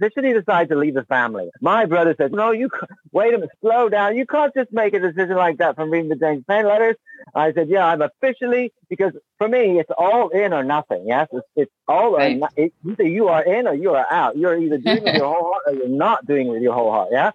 [0.00, 1.50] officially decide to leave the family.
[1.60, 2.70] My brother said, no, you
[3.12, 4.16] wait a minute, slow down.
[4.16, 6.96] You can't just make a decision like that from reading the James Penn letters.
[7.34, 11.04] I said, yeah, I'm officially, because for me, it's all in or nothing.
[11.06, 12.36] Yes, it's, it's all right.
[12.36, 14.36] or not, it, either you are in or you are out.
[14.36, 17.08] You're either doing with your whole heart or you're not doing with your whole heart.
[17.12, 17.30] Yeah.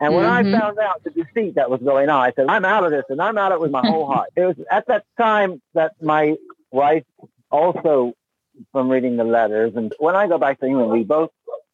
[0.00, 0.54] And when mm-hmm.
[0.54, 3.04] I found out the deceit that was going on, I said, I'm out of this
[3.08, 4.30] and I'm out of it with my whole heart.
[4.36, 6.36] It was at that time that my
[6.70, 7.04] wife
[7.50, 8.12] also
[8.72, 9.72] from reading the letters.
[9.76, 11.30] And when I go back to England, we both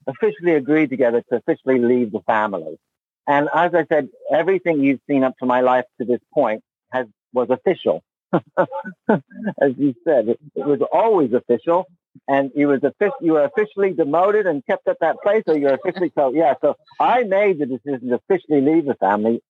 [0.06, 2.78] officially agreed together to officially leave the family.
[3.26, 6.62] And as I said, everything you've seen up to my life to this point
[6.92, 8.02] has was official.
[8.58, 11.86] as you said, it, it, was always official,
[12.26, 13.14] and you was official.
[13.20, 16.32] You were officially demoted and kept at that place, or you're officially so.
[16.32, 19.40] Yeah, so I made the decision to officially leave the family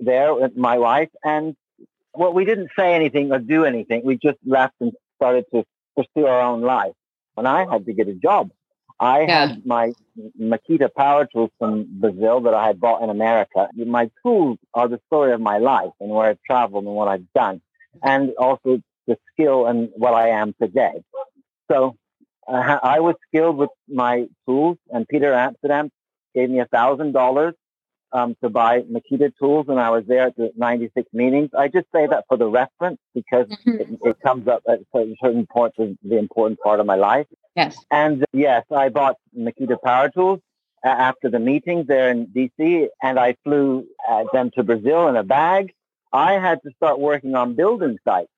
[0.00, 1.54] there with my wife, and
[2.12, 4.02] well, we didn't say anything or do anything.
[4.04, 5.64] We just left and started to
[5.96, 6.92] pursue our own life.
[7.36, 8.50] And I had to get a job.
[9.00, 9.46] I yeah.
[9.48, 9.92] had my
[10.40, 13.68] Makita power tools from Brazil that I had bought in America.
[13.74, 17.26] My tools are the story of my life and where I've traveled and what I've
[17.34, 17.60] done,
[18.02, 21.02] and also the skill and what I am today.
[21.70, 21.96] So
[22.46, 25.90] uh, I was skilled with my tools, and Peter Amsterdam
[26.34, 27.54] gave me a thousand dollars
[28.14, 31.50] um, to buy Makita tools, and I was there at the 96 meetings.
[31.58, 33.80] I just say that for the reference because mm-hmm.
[33.80, 37.26] it, it, comes up at certain points of the important part of my life.
[37.56, 37.76] Yes.
[37.90, 40.40] And yes, I bought Makita power tools
[40.84, 45.24] after the meetings there in DC, and I flew uh, them to Brazil in a
[45.24, 45.72] bag.
[46.12, 48.30] I had to start working on building sites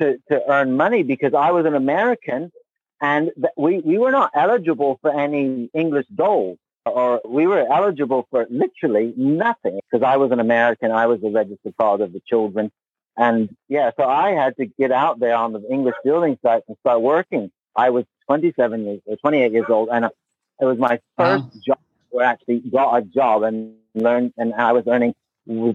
[0.00, 2.52] to, to earn money because I was an American
[3.00, 8.46] and we, we were not eligible for any English doles or we were eligible for
[8.50, 10.90] literally nothing because I was an American.
[10.92, 12.70] I was the registered father of the children.
[13.16, 16.76] And yeah, so I had to get out there on the English building site and
[16.80, 17.50] start working.
[17.76, 21.50] I was 27 years or 28 years old and it was my first wow.
[21.66, 21.78] job
[22.10, 25.14] where I actually got a job and learned and I was earning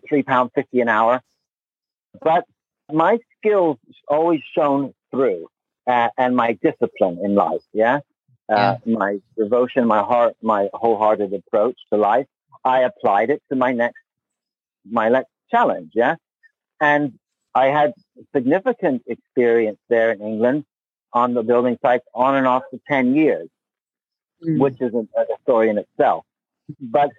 [0.07, 1.21] three pounds 50 an hour.
[2.21, 2.45] But
[2.91, 5.47] my skills always shone through
[5.87, 7.61] uh, and my discipline in life.
[7.73, 8.01] Yeah
[8.49, 8.97] uh, yeah.
[8.97, 12.27] my devotion, my heart, my wholehearted approach to life.
[12.63, 13.99] I applied it to my next,
[14.89, 15.91] my next challenge.
[15.93, 16.15] Yeah.
[16.81, 17.19] And
[17.55, 17.93] I had
[18.35, 20.65] significant experience there in England
[21.13, 23.49] on the building sites on and off for 10 years.
[24.43, 24.59] mm.
[24.59, 26.25] which is a, a, story in itself.
[26.79, 27.09] But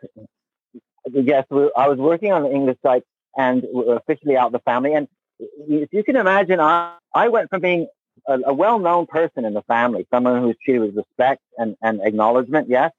[1.10, 3.04] yes, we, I was working on the English site
[3.36, 4.94] and officially out the family.
[4.94, 7.88] And if you can imagine, I, I went from being
[8.26, 12.68] a, a well-known person in the family, someone who's treated with respect and, and acknowledgement,
[12.68, 12.92] yes.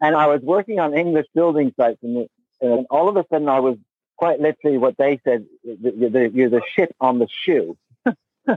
[0.00, 2.28] And I was working on English building sites, and,
[2.60, 3.76] and all of a sudden I was
[4.16, 7.76] quite literally what they said, the, the, you're the shit on the shoe.
[8.46, 8.56] they,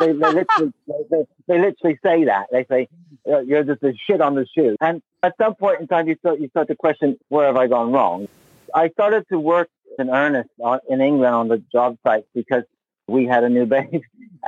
[0.00, 2.46] they, literally, they, they, literally say that.
[2.50, 2.88] They say,
[3.24, 4.76] you're just a shit on the shoe.
[4.80, 7.68] And at some point in time, you start, you start to question, where have I
[7.68, 8.28] gone wrong?
[8.74, 9.68] I started to work
[9.98, 12.64] in earnest on, in England on the job sites because
[13.08, 14.02] we had a new baby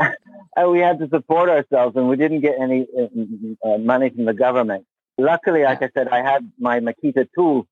[0.56, 4.24] and we had to support ourselves and we didn't get any uh, uh, money from
[4.24, 4.86] the government.
[5.18, 7.66] Luckily, like I said, I had my Makita tools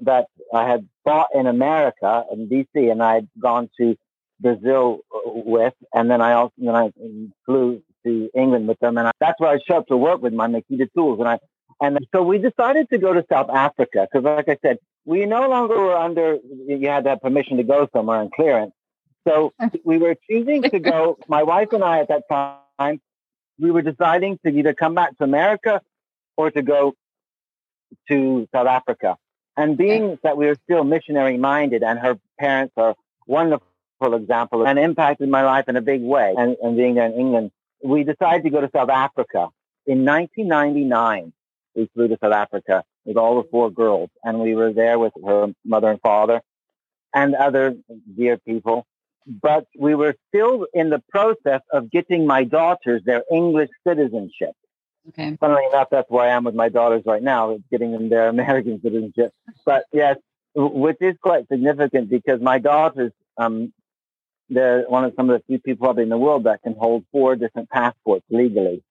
[0.00, 3.96] that I had bought in America in DC and I had gone to
[4.40, 6.90] Brazil uh, with, and then I also then I
[7.46, 10.32] flew to England with them, and I, that's where I showed up to work with
[10.32, 11.38] my Makita tools, and I
[11.80, 15.48] and so we decided to go to South Africa because, like I said, we no
[15.48, 18.72] longer were under you had to have permission to go somewhere and clearance.
[19.26, 19.52] So
[19.84, 21.18] we were choosing to go.
[21.28, 23.00] My wife and I at that time,
[23.58, 25.80] we were deciding to either come back to America
[26.36, 26.94] or to go
[28.08, 29.16] to South Africa.
[29.56, 34.78] And being that we were still missionary minded and her parents are wonderful example and
[34.78, 36.34] impacted my life in a big way.
[36.36, 39.48] And, and being there in England, we decided to go to South Africa
[39.86, 41.32] in 1999.
[41.76, 45.12] We flew to South Africa with all the four girls and we were there with
[45.24, 46.42] her mother and father
[47.14, 47.76] and other
[48.16, 48.86] dear people.
[49.26, 54.52] But we were still in the process of getting my daughters their English citizenship.
[55.08, 55.36] Okay.
[55.40, 58.80] Funnily enough, that's where I am with my daughters right now, getting them their American
[58.82, 59.32] citizenship.
[59.64, 60.16] But yes,
[60.54, 63.72] which is quite significant because my daughters um,
[64.50, 67.04] they're one of some of the few people probably in the world that can hold
[67.12, 68.82] four different passports legally.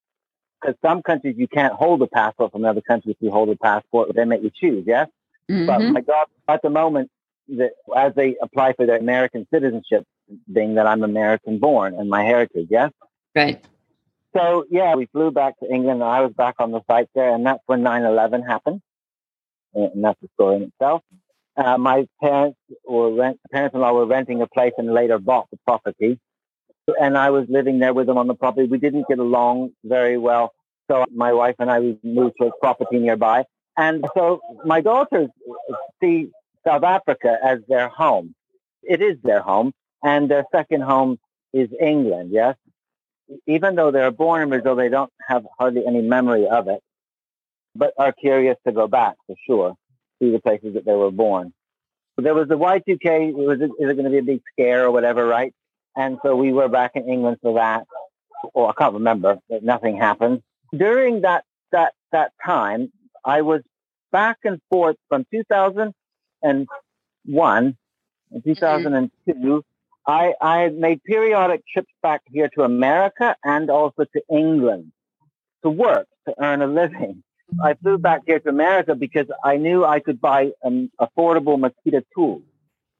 [0.61, 3.55] Because some countries you can't hold a passport from another country if you hold a
[3.55, 5.09] passport, they make you choose, yes?
[5.49, 5.65] Mm-hmm.
[5.65, 7.11] But my God, at the moment,
[7.49, 10.05] that as they apply for their American citizenship,
[10.51, 12.91] being that I'm American born and my heritage, yes?
[13.35, 13.63] Right.
[14.35, 17.33] So, yeah, we flew back to England and I was back on the site there,
[17.33, 18.81] and that's when 9 11 happened.
[19.75, 21.01] And that's the story in itself.
[21.55, 26.19] Uh, my parents were rent, parents-in-law were renting a place and later bought the property.
[26.99, 28.67] And I was living there with them on the property.
[28.67, 30.53] We didn't get along very well.
[30.89, 33.45] So my wife and I we moved to a property nearby.
[33.77, 35.29] And so my daughters
[36.01, 36.29] see
[36.65, 38.35] South Africa as their home.
[38.83, 39.73] It is their home.
[40.03, 41.17] And their second home
[41.53, 42.55] is England, yes?
[43.47, 46.81] Even though they're born in Brazil, they don't have hardly any memory of it,
[47.73, 49.75] but are curious to go back for sure
[50.21, 51.53] to the places that they were born.
[52.17, 53.33] There was the Y2K.
[53.33, 55.53] Was it, is it going to be a big scare or whatever, right?
[55.95, 57.85] And so we were back in England for that.
[58.53, 60.43] Or I can't remember, but nothing happened.
[60.75, 62.91] During that, that, that time,
[63.23, 63.61] I was
[64.11, 65.95] back and forth from 2001
[66.43, 66.67] and
[67.27, 68.39] mm-hmm.
[68.53, 69.63] 2002.
[70.07, 70.43] Mm-hmm.
[70.43, 74.91] I, I made periodic trips back here to America and also to England
[75.63, 77.23] to work, to earn a living.
[77.63, 82.03] I flew back here to America because I knew I could buy an affordable Makita
[82.15, 82.41] tools.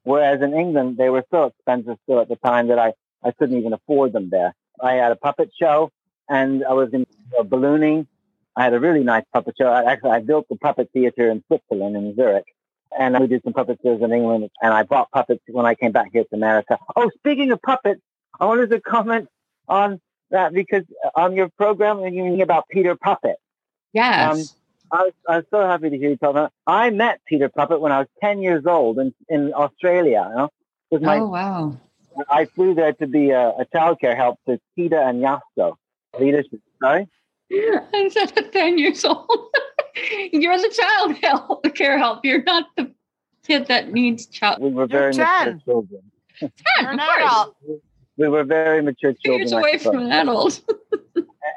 [0.04, 3.58] Whereas in England, they were so expensive still at the time that I, I couldn't
[3.58, 4.54] even afford them there.
[4.80, 5.90] I had a puppet show
[6.28, 7.06] and I was in
[7.38, 8.06] uh, ballooning.
[8.56, 9.66] I had a really nice puppet show.
[9.66, 12.44] I, actually, I built the puppet theater in Switzerland in Zurich
[12.98, 15.92] and we did some puppet shows in England and I bought puppets when I came
[15.92, 16.78] back here to America.
[16.96, 18.00] Oh, speaking of puppets,
[18.38, 19.28] I wanted to comment
[19.68, 23.36] on that because on your program, you're talking about Peter Puppet.
[23.92, 24.32] Yes.
[24.32, 24.58] Um,
[24.90, 26.52] I was, I was so happy to hear you talk about.
[26.66, 30.48] I met Peter Puppet when I was ten years old in in Australia.
[30.90, 31.76] You know, my, oh wow!
[32.28, 35.76] I flew there to be a, a childcare help to Tita and Yasto.
[36.18, 36.60] Leadership.
[36.80, 37.08] Sorry.
[37.52, 39.28] I said at ten years old.
[40.32, 42.24] You're the child help, the care help.
[42.24, 42.90] You're not the
[43.46, 44.60] kid that needs child.
[44.60, 46.02] We were very mature children.
[46.40, 47.80] Ten, of course.
[48.16, 49.40] We were very mature children.
[49.40, 50.60] Years away from an adult.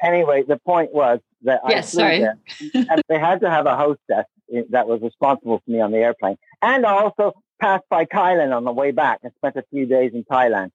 [0.03, 2.19] anyway, the point was that yes, I sorry.
[2.19, 2.37] There,
[2.73, 5.99] and they had to have a hostess eh, that was responsible for me on the
[5.99, 6.37] airplane.
[6.61, 10.13] And I also passed by Thailand on the way back and spent a few days
[10.13, 10.71] in Thailand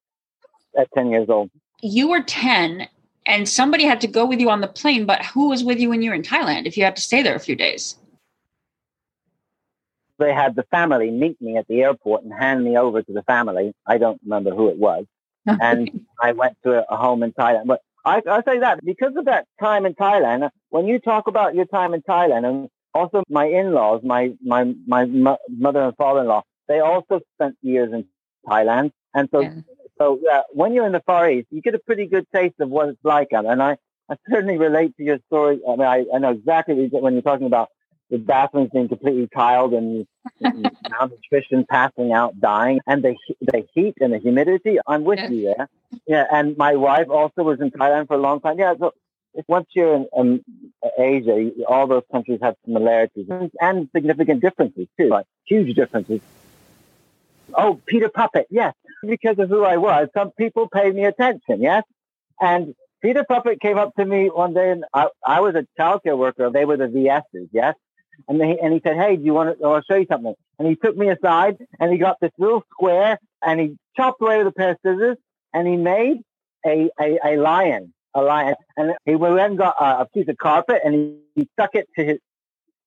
[0.78, 1.50] at 10 years old.
[1.80, 2.88] You were 10
[3.26, 5.88] and somebody had to go with you on the plane, but who was with you
[5.88, 7.96] when you were in Thailand if you had to stay there a few days?
[10.18, 13.22] They had the family meet me at the airport and hand me over to the
[13.22, 13.72] family.
[13.86, 15.06] I don't remember who it was.
[15.46, 17.66] and I went to a home in Thailand.
[17.66, 20.48] But I, I say that because of that time in Thailand.
[20.70, 25.04] When you talk about your time in Thailand, and also my in-laws, my my my
[25.48, 28.04] mother and father-in-law, they also spent years in
[28.46, 29.54] Thailand, and so yeah.
[30.02, 32.68] So yeah, when you're in the Far East, you get a pretty good taste of
[32.68, 33.28] what it's like.
[33.30, 33.76] And I
[34.10, 35.60] I certainly relate to your story.
[35.66, 37.68] I mean, I, I know exactly when you're talking about
[38.10, 40.06] the bathrooms being completely tiled and
[40.90, 44.78] malnutrition, passing out, dying, and the the heat and the humidity.
[44.86, 45.68] I'm with you there.
[46.06, 48.58] Yeah, and my wife also was in Thailand for a long time.
[48.58, 48.92] Yeah, so
[49.46, 50.44] once you're in um,
[50.98, 56.20] Asia, all those countries have similarities and, and significant differences too, like huge differences.
[57.56, 61.84] Oh, Peter Puppet, yes, because of who I was, some people paid me attention, yes,
[62.40, 66.16] and Peter Puppet came up to me one day, and I, I was a childcare
[66.16, 66.50] worker.
[66.50, 67.74] They were the VSs, yes.
[68.28, 69.64] And he, and he said, "Hey, do you want to?
[69.64, 73.18] I'll show you something." And he took me aside, and he got this little square,
[73.42, 75.16] and he chopped away with a pair of scissors,
[75.52, 76.18] and he made
[76.64, 78.54] a a, a lion, a lion.
[78.76, 81.88] And he went and got a, a piece of carpet, and he, he stuck it
[81.98, 82.18] to his,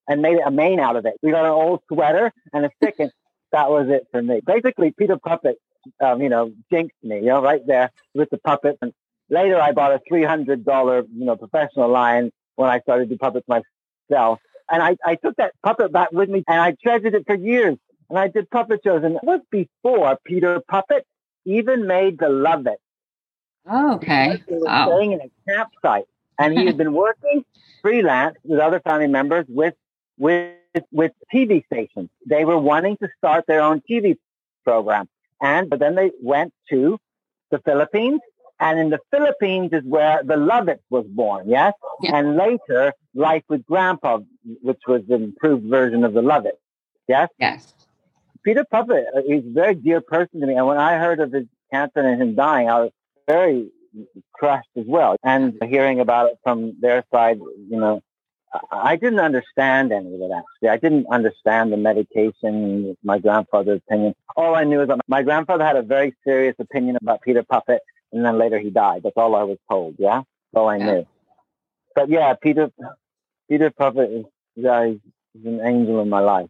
[0.07, 1.15] and made a mane out of it.
[1.21, 3.11] We got an old sweater and a stick, and
[3.55, 4.41] that was it for me.
[4.45, 5.57] Basically, Peter Puppet,
[6.01, 8.77] um, you know, jinxed me, you know, right there with the puppet.
[8.81, 8.93] And
[9.29, 13.17] later, I bought a three hundred dollar, you know, professional lion when I started to
[13.17, 14.39] puppets myself.
[14.69, 17.77] And I, I took that puppet back with me and I treasured it for years.
[18.09, 19.03] And I did puppet shows.
[19.03, 21.07] And it was before Peter Puppet
[21.45, 22.79] even made the Love It.
[23.67, 24.43] Oh, okay.
[24.47, 24.87] He was wow.
[24.87, 26.05] staying in a campsite.
[26.37, 27.45] And he had been working
[27.81, 29.75] freelance with other family members with,
[30.17, 30.55] with,
[30.91, 32.09] with TV stations.
[32.25, 34.17] They were wanting to start their own TV
[34.63, 35.07] program.
[35.41, 36.97] And, but then they went to
[37.51, 38.21] the Philippines
[38.59, 41.73] and in the Philippines is where the Lovett was born, yes?
[42.01, 42.15] Yeah.
[42.15, 44.19] And later, Life with Grandpa,
[44.61, 46.59] which was an improved version of the Lovett,
[47.07, 47.29] yes?
[47.37, 47.73] Yes.
[48.43, 50.55] Peter Puppet, uh, he's a very dear person to me.
[50.55, 52.91] And when I heard of his cancer and him dying, I was
[53.27, 53.71] very
[54.33, 55.17] crushed as well.
[55.23, 58.01] And hearing about it from their side, you know,
[58.71, 60.69] I didn't understand any of it actually.
[60.69, 64.15] I didn't understand the medication, my grandfather's opinion.
[64.35, 67.81] All I knew is that my grandfather had a very serious opinion about Peter Puppet
[68.15, 69.01] and then later he died.
[69.03, 69.95] That's all I was told.
[69.99, 70.85] Yeah, that's all I yeah.
[70.85, 71.07] knew.
[71.93, 72.71] But yeah, Peter,
[73.49, 74.25] Peter Puppet is,
[74.55, 74.87] yeah,
[75.33, 76.49] he's an angel in my life,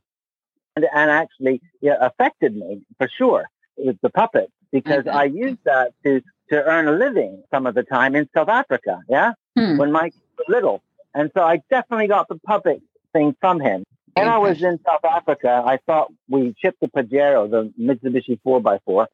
[0.75, 3.45] and and actually, yeah, affected me for sure
[3.77, 5.17] with the puppet because mm-hmm.
[5.17, 9.01] I used that to to earn a living some of the time in South Africa.
[9.09, 9.77] Yeah, hmm.
[9.77, 10.83] when Mike was little,
[11.15, 12.81] and so I definitely got the puppet
[13.13, 13.83] thing from him.
[14.13, 19.07] When I was in South Africa, I thought we shipped the Pajero, the Mitsubishi 4x4,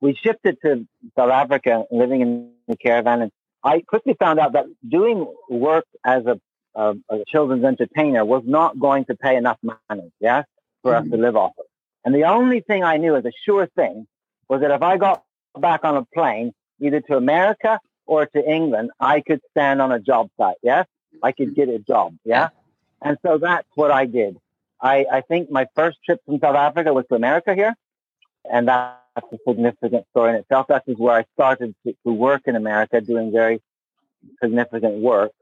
[0.00, 0.86] we shipped it to
[1.16, 3.32] South Africa, living in the caravan, and
[3.62, 6.40] I quickly found out that doing work as a,
[6.74, 10.44] a, a children's entertainer was not going to pay enough money, yes,
[10.82, 10.98] for mm-hmm.
[10.98, 11.22] us to mm-hmm.
[11.22, 11.64] live off of.
[12.04, 14.06] And the only thing I knew as a sure thing
[14.48, 15.24] was that if I got
[15.58, 19.98] back on a plane, either to America or to England, I could stand on a
[19.98, 20.86] job site, yes?
[21.22, 22.48] I could get a job, yeah?
[23.02, 24.38] And so that's what I did.
[24.80, 27.74] I, I think my first trip from South Africa was to America here,
[28.50, 30.66] and that's a significant story in itself.
[30.68, 33.60] That is where I started to, to work in America, doing very
[34.42, 35.32] significant work,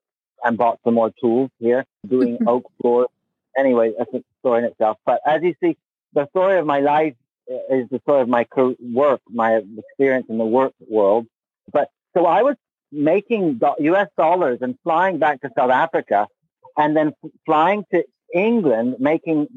[0.44, 2.48] and bought some more tools here, doing mm-hmm.
[2.48, 3.08] oak floors.
[3.56, 4.98] Anyway, that's a story in itself.
[5.04, 5.76] But as you see,
[6.12, 7.14] the story of my life
[7.50, 8.46] uh, is the story of my
[8.80, 11.26] work, my experience in the work world.
[11.72, 12.56] But so I was
[12.92, 14.08] making U.S.
[14.16, 16.28] dollars and flying back to South Africa,
[16.76, 17.12] and then
[17.44, 19.48] flying to England, making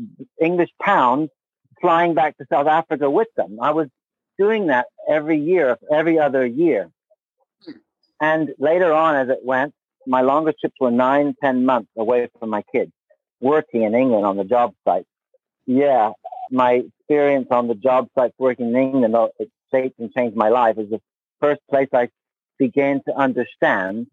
[0.41, 1.29] English pounds,
[1.81, 3.59] flying back to South Africa with them.
[3.61, 3.87] I was
[4.37, 6.89] doing that every year, every other year.
[8.21, 9.73] And later on, as it went,
[10.05, 12.91] my longest trips were nine, ten months away from my kids,
[13.39, 15.05] working in England on the job site.
[15.65, 16.11] Yeah,
[16.51, 20.77] my experience on the job site working in England, it shaped and changed my life.
[20.77, 21.01] Was the
[21.39, 22.09] first place I
[22.59, 24.07] began to understand,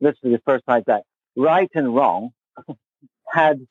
[0.00, 1.02] literally the first time that
[1.34, 2.30] right and wrong
[3.32, 3.66] had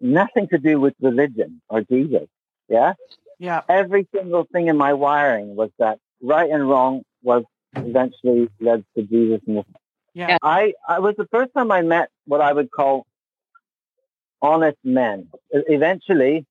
[0.00, 2.28] nothing to do with religion or Jesus.
[2.68, 2.92] Yeah.
[3.38, 3.62] Yeah.
[3.68, 7.44] Every single thing in my wiring was that right and wrong was
[7.74, 9.40] eventually led to Jesus.
[9.46, 9.64] And
[10.12, 10.38] yeah.
[10.42, 13.06] I, I was the first time I met what I would call
[14.40, 15.28] honest men.
[15.50, 16.46] Eventually,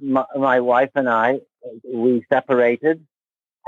[0.00, 1.40] my, my wife and I,
[1.90, 3.06] we separated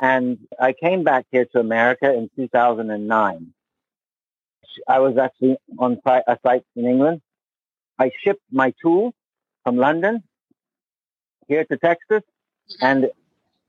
[0.01, 3.55] and I came back here to America in 2009.
[4.87, 7.21] I was actually on site, a site in England.
[7.99, 9.15] I shipped my tools
[9.65, 10.23] from London
[11.49, 12.23] here to Texas
[12.81, 13.11] and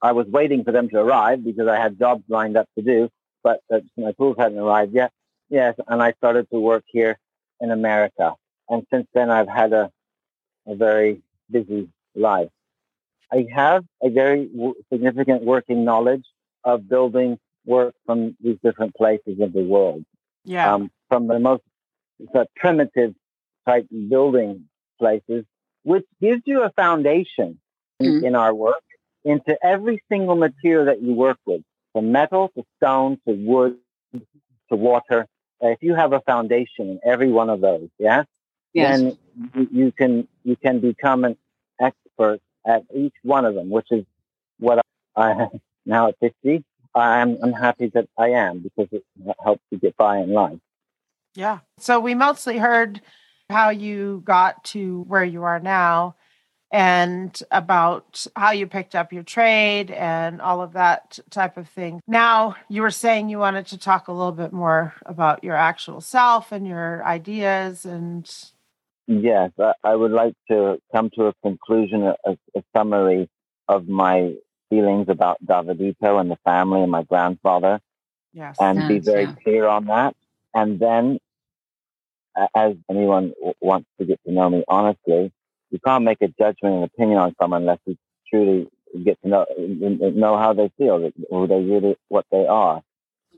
[0.01, 3.09] I was waiting for them to arrive because I had jobs lined up to do,
[3.43, 5.11] but uh, my tools hadn't arrived yet.
[5.49, 7.17] Yes, and I started to work here
[7.59, 8.35] in America.
[8.69, 9.91] And since then, I've had a,
[10.67, 12.49] a very busy life.
[13.31, 16.25] I have a very w- significant working knowledge
[16.63, 20.03] of building work from these different places of the world.
[20.43, 20.73] Yeah.
[20.73, 21.63] Um, from the most
[22.19, 23.13] the primitive
[23.65, 24.65] type building
[24.99, 25.45] places,
[25.83, 27.59] which gives you a foundation
[28.01, 28.25] mm-hmm.
[28.25, 28.83] in our work
[29.23, 31.61] into every single material that you work with,
[31.93, 33.77] from metal to stone to wood
[34.13, 35.27] to water.
[35.61, 38.23] if you have a foundation in every one of those, yeah,
[38.73, 38.99] Yes.
[38.99, 39.17] then
[39.55, 41.37] you, you can you can become an
[41.79, 44.05] expert at each one of them, which is
[44.59, 44.83] what
[45.15, 45.47] I
[45.85, 46.63] now at 50.
[46.95, 49.03] I'm, I'm happy that I am because it
[49.43, 50.59] helps you get by in life.
[51.35, 51.59] Yeah.
[51.77, 53.01] So we mostly heard
[53.49, 56.15] how you got to where you are now
[56.71, 61.99] and about how you picked up your trade and all of that type of thing.
[62.07, 66.01] Now, you were saying you wanted to talk a little bit more about your actual
[66.01, 68.29] self and your ideas and
[69.11, 73.27] Yes, I, I would like to come to a conclusion, a, a summary
[73.67, 74.35] of my
[74.69, 77.79] feelings about Davidito and the family and my grandfather,
[78.33, 78.55] yes.
[78.59, 79.33] and be very yeah.
[79.43, 80.15] clear on that.
[80.53, 81.17] And then,
[82.55, 85.31] as anyone w- wants to get to know me honestly,
[85.71, 87.97] you can't make a judgment and opinion on someone unless you
[88.29, 88.67] truly
[89.03, 92.83] get to know know how they feel, who they really, what they are.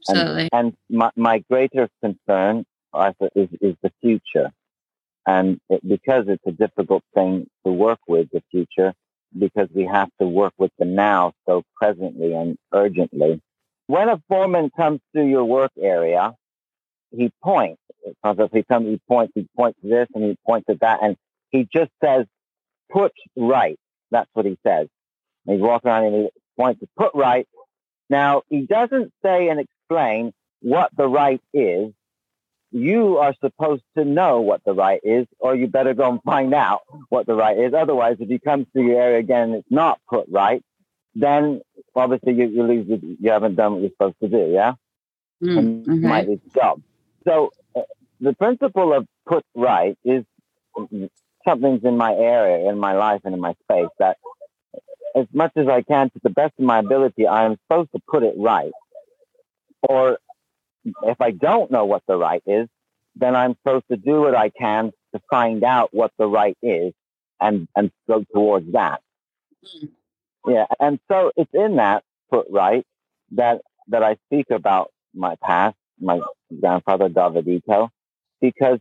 [0.10, 0.50] Absolutely.
[0.52, 4.52] And my, my greater concern I thought, is, is the future.
[5.28, 8.94] And it, because it's a difficult thing to work with the future,
[9.38, 13.42] because we have to work with the now so presently and urgently.
[13.88, 16.34] When a foreman comes through your work area,
[17.12, 17.82] he points.
[18.06, 21.00] Because if he comes, he points, he points to this and he points at that,
[21.04, 21.16] and
[21.50, 22.26] he just says,
[22.90, 23.78] put right.
[24.10, 24.88] That's what he says.
[25.46, 27.48] And he's walking around and he points to put right.
[28.10, 31.94] Now, he doesn't say and explain what the right is.
[32.72, 36.54] You are supposed to know what the right is, or you better go and find
[36.54, 37.74] out what the right is.
[37.74, 40.64] Otherwise, if he comes to your area again and it's not put right,
[41.14, 41.62] then
[41.96, 44.74] obviously you, you lose, the- you haven't done what you're supposed to do, yeah?
[45.44, 46.08] Mm, and okay.
[46.08, 46.82] might lose job.
[47.26, 47.82] So uh,
[48.22, 50.24] the principle of put right is
[51.46, 54.18] something's in my area, in my life, and in my space that
[55.16, 58.00] as much as I can, to the best of my ability, I am supposed to
[58.08, 58.72] put it right.
[59.82, 60.20] Or
[60.84, 62.68] if I don't know what the right is,
[63.16, 66.94] then I'm supposed to do what I can to find out what the right is
[67.40, 69.02] and, and go towards that.
[69.66, 69.90] Mm.
[70.48, 70.66] Yeah.
[70.80, 72.86] And so it's in that put right
[73.32, 76.22] that, that I speak about my past, my
[76.60, 77.90] grandfather Davidito,
[78.40, 78.80] because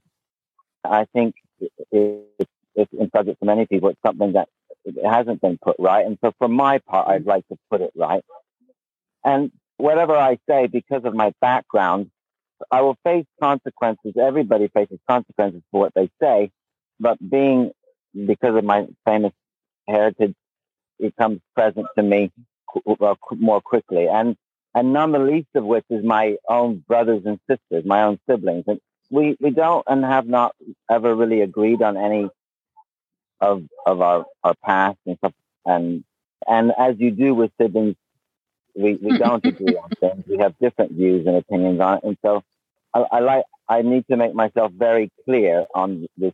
[0.84, 4.48] I think it, it, it's in subject to many people, it's something that
[4.84, 6.06] it hasn't been put right.
[6.06, 8.24] And so for my part, I'd like to put it right.
[9.24, 12.10] And whatever I say, because of my background,
[12.70, 14.14] I will face consequences.
[14.20, 16.50] Everybody faces consequences for what they say,
[17.00, 17.72] but being
[18.14, 19.32] because of my famous
[19.88, 20.34] heritage,
[20.98, 22.30] it comes present to me
[23.36, 24.08] more quickly.
[24.08, 24.36] And
[24.74, 28.64] and none the least of which is my own brothers and sisters, my own siblings.
[28.68, 30.54] And we, we don't and have not
[30.90, 32.28] ever really agreed on any
[33.40, 35.34] of of our, our past and stuff.
[35.66, 36.04] And
[36.48, 37.96] and as you do with siblings,
[38.80, 40.24] we, we don't agree on things.
[40.28, 42.04] We have different views and opinions on it.
[42.04, 42.42] And so
[42.94, 46.32] I, I like I need to make myself very clear on this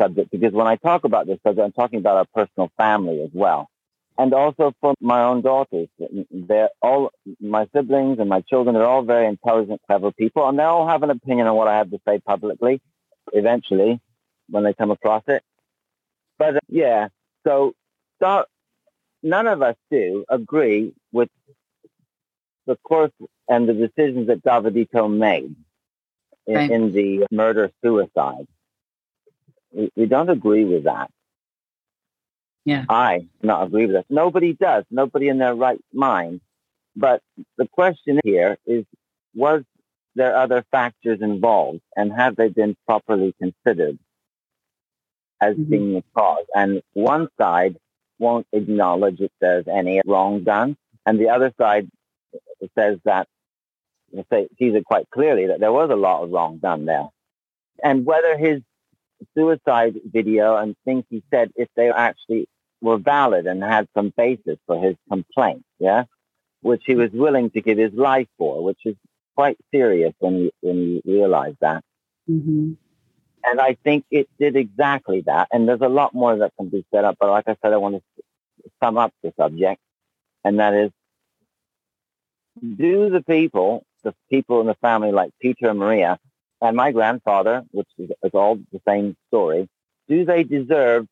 [0.00, 3.30] subject because when I talk about this subject, I'm talking about our personal family as
[3.32, 3.68] well.
[4.18, 5.88] And also for my own daughters.
[6.30, 7.10] They're all
[7.40, 11.02] my siblings and my children They're all very intelligent, clever people, and they all have
[11.02, 12.82] an opinion on what I have to say publicly
[13.32, 14.00] eventually
[14.50, 15.42] when they come across it.
[16.38, 17.08] But uh, yeah,
[17.46, 17.72] so
[18.16, 18.48] start,
[19.22, 21.30] none of us do agree with
[22.70, 23.10] the course
[23.48, 25.56] and the decisions that Davidito made
[26.46, 26.70] in, Right.
[26.70, 28.46] in the murder suicide.
[29.72, 31.10] We, we don't agree with that.
[32.64, 32.84] Yeah.
[32.88, 34.06] I do not agree with that.
[34.08, 34.84] Nobody does.
[34.90, 36.40] Nobody in their right mind.
[36.94, 37.22] But
[37.58, 38.84] the question here is,
[39.34, 39.62] was
[40.14, 43.98] there other factors involved and have they been properly considered
[45.40, 45.68] as Mhm.
[45.70, 46.46] being the cause?
[46.54, 47.76] And one side
[48.20, 50.76] won't acknowledge if there's any wrong done.
[51.06, 51.90] And the other side
[52.78, 53.28] says that,
[54.30, 57.08] say, sees it quite clearly that there was a lot of wrong done there.
[57.82, 58.62] And whether his
[59.36, 62.48] suicide video and things he said, if they actually
[62.80, 66.04] were valid and had some basis for his complaint, yeah,
[66.62, 68.96] which he was willing to give his life for, which is
[69.36, 71.82] quite serious when you when you realize that.
[72.28, 72.76] Mhm.
[73.44, 75.48] And I think it did exactly that.
[75.52, 77.78] And there's a lot more that can be set up, but like I said, I
[77.78, 78.22] want to
[78.82, 79.80] sum up the subject,
[80.44, 80.90] and that is,
[82.62, 86.18] do the people, the people in the family like Peter and Maria,
[86.60, 89.68] and my grandfather, which is, is all the same story,
[90.08, 91.06] do they deserve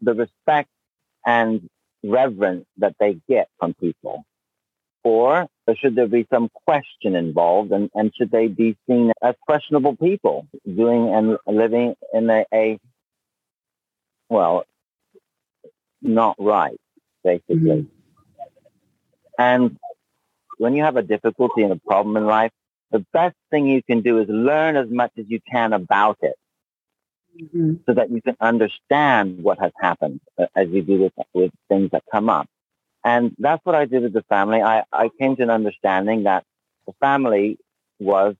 [0.00, 0.68] the respect
[1.26, 1.68] and
[2.02, 4.24] reverence that they get from people?
[5.04, 9.96] Or should there be some question involved and, and should they be seen as questionable
[9.96, 12.78] people doing and living in a, a
[14.28, 14.64] well,
[16.00, 16.78] not right,
[17.24, 17.56] basically.
[17.56, 17.86] Mhm.
[19.38, 19.78] And
[20.62, 22.52] when you have a difficulty and a problem in life,
[22.92, 26.36] the best thing you can do is learn as much as you can about it
[27.34, 27.84] Mhm.
[27.86, 31.90] so that you can understand what has happened uh, as you do with, with things
[31.92, 32.46] that come up.
[33.04, 34.62] And that's what I did with the family.
[34.62, 36.44] I, I came to an understanding that
[36.86, 37.58] the family
[38.00, 38.34] was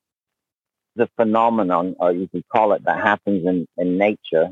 [0.97, 4.51] the phenomenon, or you could call it, that happens in, in nature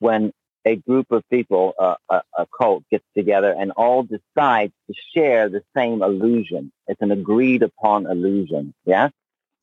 [0.00, 0.32] when
[0.64, 5.48] a group of people, uh, a, a cult, gets together and all decides to share
[5.48, 6.72] the same illusion.
[6.88, 8.74] It's an agreed upon illusion.
[8.84, 9.10] Yeah.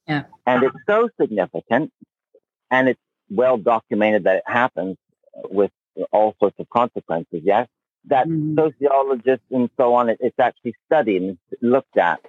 [0.08, 0.24] Yeah.
[0.46, 1.92] And it's so significant
[2.70, 3.00] and it's
[3.30, 4.98] well documented that it happens
[5.50, 5.72] with
[6.12, 7.42] all sorts of consequences.
[7.44, 7.68] Yes.
[8.06, 8.56] That Mhm.
[8.56, 12.20] sociologists and so on, it, it's actually studied and looked at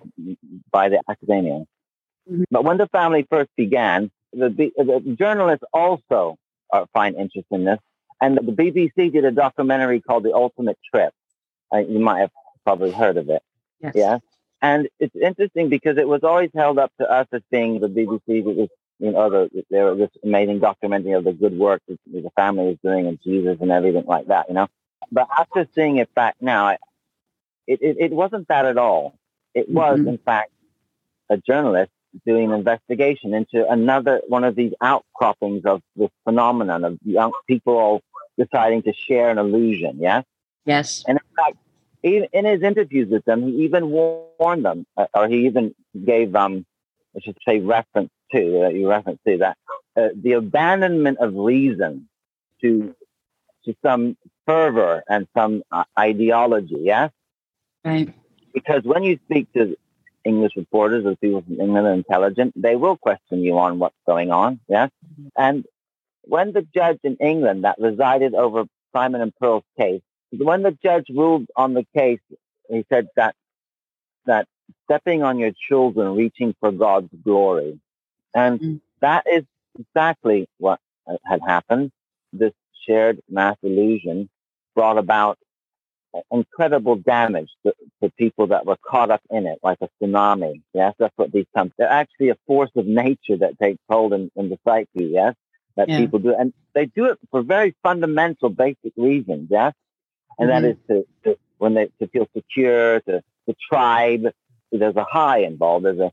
[0.70, 1.64] by the academia.
[2.30, 2.44] Mhm.
[2.50, 6.36] But when the family first began, the, the, the journalists also
[6.72, 7.78] uh, find interest in this.
[8.22, 11.12] And the BBC did a documentary called The Ultimate Trip.
[11.74, 12.30] Uh, you might have
[12.64, 13.42] probably heard of it.
[13.80, 13.92] Yes.
[13.96, 14.18] Yeah.
[14.62, 18.20] And it's interesting because it was always held up to us as being the BBC
[18.28, 18.68] It was,
[19.00, 22.68] you know, the, they were this amazing documentary of the good work that the family
[22.74, 24.68] is doing and Jesus and everything like that, you know.
[25.10, 26.78] But after seeing it back now, I-
[27.66, 29.14] it, it, it wasn't that at all.
[29.54, 30.08] It was, Mhm.
[30.08, 30.52] in fact,
[31.28, 31.90] a journalist
[32.26, 37.76] doing an investigation into another one of these outcroppings of this phenomenon of young people
[37.78, 38.02] all
[38.42, 39.98] deciding to share an illusion.
[40.08, 40.22] Yeah.
[40.64, 41.04] Yes.
[41.06, 41.56] And in fact,
[42.34, 45.74] in his interviews with them, he even warned them, uh, or he even
[46.04, 46.66] gave, um,
[47.16, 49.56] I should say, reference to, uh, you reference to that,
[49.96, 52.08] uh, the abandonment of reason
[52.60, 52.94] to,
[53.64, 54.16] to some
[54.46, 56.80] fervor and some uh, ideology.
[56.80, 57.08] Yeah.
[57.84, 58.12] Right.
[58.52, 59.76] Because when you speak to
[60.24, 64.30] English reporters or people from England are intelligent, they will question you on what's going
[64.30, 64.60] on.
[64.68, 64.88] Yeah.
[65.36, 65.64] And
[66.24, 68.64] when the judge in England that resided over
[68.94, 70.02] Simon and Pearl's case,
[70.32, 72.20] when the judge ruled on the case,
[72.70, 73.34] he said that
[74.26, 74.46] that
[74.84, 77.80] stepping on your children, reaching for God's glory,
[78.34, 78.80] and Mm.
[79.00, 79.44] that is
[79.78, 80.80] exactly what
[81.26, 81.92] had happened.
[82.32, 82.52] This
[82.86, 84.30] shared mass illusion
[84.74, 85.38] brought about
[86.32, 90.62] incredible damage to, to people that were caught up in it, like a tsunami.
[90.74, 91.72] Yes, that's what these come.
[91.78, 94.88] They're actually a force of nature that takes hold in, in the psyche.
[94.94, 95.34] Yes,
[95.76, 95.98] that Yeah.
[95.98, 99.48] people do, and they do it for very fundamental, basic reasons.
[99.50, 99.74] Yes,
[100.38, 100.70] and that Mhm.
[100.72, 104.26] is to, to when they to feel secure, to the tribe.
[104.70, 105.84] There's a high involved.
[105.84, 106.12] There's a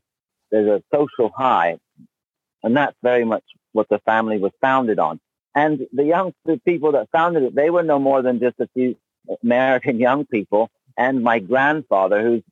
[0.50, 1.78] there's a social high,
[2.62, 5.20] and that's very much what the family was founded on.
[5.54, 8.68] And the young the people that founded it, they were no more than just a
[8.74, 8.96] few
[9.42, 12.42] American young people, and my grandfather, who's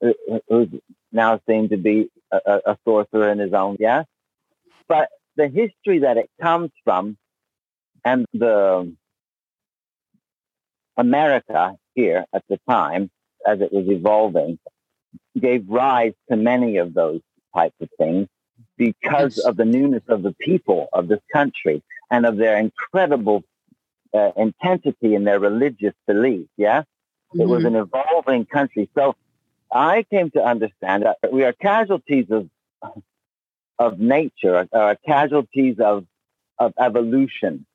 [0.48, 0.68] who's
[1.12, 4.04] now seemed to be a, a- a sorcerer in his own, yeah.
[4.88, 5.08] But
[5.38, 7.18] the history that it comes from,
[8.04, 8.94] and the
[10.98, 13.10] America here at the time,
[13.46, 14.58] as it was evolving,
[15.40, 17.20] gave rise to many of those
[17.56, 18.28] types of things
[18.78, 19.46] because Yes.
[19.46, 23.44] of the newness of the people of this country and of their incredible
[24.14, 26.48] uh, intensity in their religious belief.
[26.56, 26.84] Yeah.
[27.34, 27.66] It was Mhm.
[27.66, 28.90] an evolving country.
[28.96, 29.16] So
[29.72, 32.50] I came to understand that we are casualties of
[33.78, 36.06] of nature, or casualties of
[36.58, 37.66] of evolution.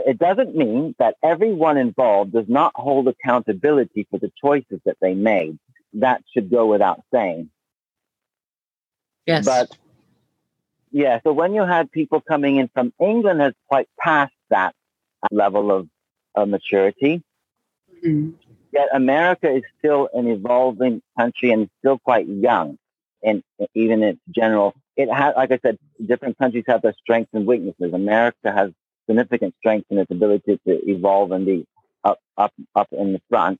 [0.00, 5.14] It doesn't mean that everyone involved does not hold accountability for the choices that they
[5.14, 5.58] made.
[5.94, 7.50] That should go without saying.
[9.26, 9.46] Yes.
[9.46, 9.76] But
[10.90, 14.74] yeah, so when you had people coming in from England has quite past that
[15.30, 15.88] level of,
[16.34, 17.22] of maturity.
[18.04, 18.34] Mhm.
[18.72, 22.78] Yet America is still an evolving country and still quite young,
[23.22, 23.42] and
[23.74, 27.92] even in general, it has, like I said, different countries have their strengths and weaknesses.
[27.92, 28.70] America has
[29.08, 31.66] significant strength in its ability to evolve and be
[32.04, 33.58] up, up, up in the front,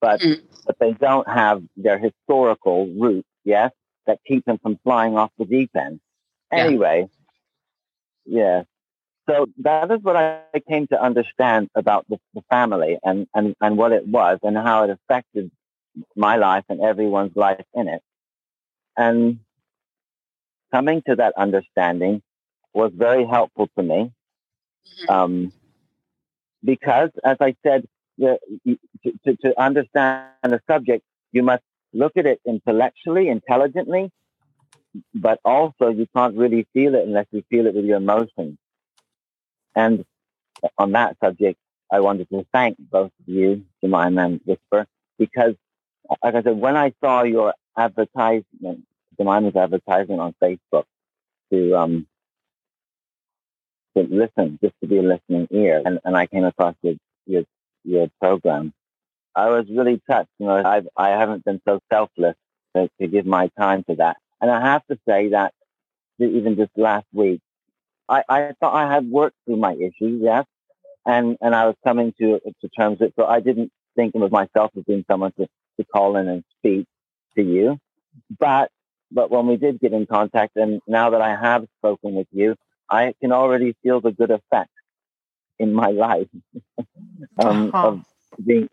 [0.00, 0.42] but Mhm.
[0.66, 3.72] but they don't have their historical roots, yes,
[4.06, 6.00] that keep them from flying off the deep end.
[6.52, 6.58] Yeah.
[6.64, 7.08] Anyway,
[8.26, 8.62] yeah.
[9.28, 13.76] So that is what I came to understand about the, the family and, and, and
[13.76, 15.50] what it was and how it affected
[16.16, 18.02] my life and everyone's life in it.
[19.04, 19.40] And
[20.74, 22.22] coming to that understanding
[22.80, 24.00] was very helpful to me.
[25.00, 25.10] Mhm.
[25.14, 25.52] Um,
[26.62, 27.80] because, as I said,
[28.18, 28.38] the,
[29.02, 31.62] to, to, to understand a subject, you must
[32.00, 34.10] look at it intellectually, intelligently,
[35.14, 38.58] but also you can't really feel it unless you feel it with your emotions.
[39.74, 40.04] And
[40.76, 41.58] on that subject,
[41.90, 44.86] I wanted to thank both of you, Jemima and Whisper,
[45.18, 45.54] because,
[46.22, 48.84] like I said, when I saw your advertisement,
[49.20, 50.84] Jemima's advertisement on Facebook
[51.52, 52.06] to um
[53.96, 56.94] to listen, just to be a listening ear, and, and I came across your
[57.26, 57.44] your
[57.84, 58.72] your program,
[59.34, 60.30] I was really touched.
[60.38, 62.36] You know, I I haven't been so selfless
[62.76, 64.16] to, to give my time to that.
[64.40, 65.52] And I have to say that
[66.18, 67.40] even just last week,
[68.08, 70.46] I, I thought I had worked through my issues, yes,
[71.06, 73.12] and and I was coming to to terms with.
[73.16, 75.46] So I didn't think of myself as being someone to,
[75.78, 76.86] to call in and speak
[77.36, 77.78] to you,
[78.38, 78.70] but
[79.10, 82.56] but when we did get in contact, and now that I have spoken with you,
[82.88, 84.70] I can already feel the good effect
[85.58, 86.28] in my life
[87.38, 87.88] um, uh-huh.
[87.88, 88.04] of
[88.44, 88.68] being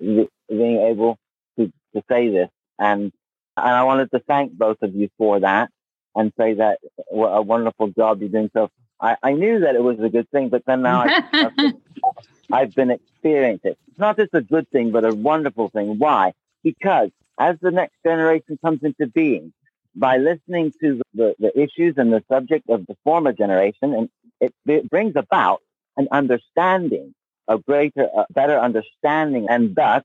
[0.49, 1.17] being able
[1.57, 3.11] to to say this, and
[3.55, 5.69] and I wanted to thank both of you for that
[6.15, 6.79] and say that
[7.09, 8.49] what a wonderful job you're doing.
[8.53, 8.69] So
[8.99, 11.73] I, I knew that it was a good thing, but then now I,
[12.51, 13.77] I've been experiencing it.
[13.87, 15.99] It's not just a good thing, but a wonderful thing.
[15.99, 16.33] Why?
[16.63, 17.09] Because
[17.39, 19.53] as the next generation comes into being,
[19.97, 24.53] by listening to the, the issues and the subject of the former generation, and it,
[24.67, 25.61] it brings about
[25.97, 27.15] an understanding,
[27.47, 30.03] a greater, a better understanding, and thus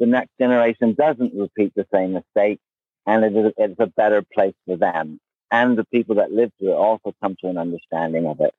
[0.00, 2.58] the next generation doesn't repeat the same mistake,
[3.06, 5.20] and it is, it's a better place for them.
[5.52, 8.54] And the people that live through it also come to an understanding of it,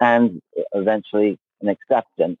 [0.00, 0.40] and
[0.72, 2.38] eventually an acceptance.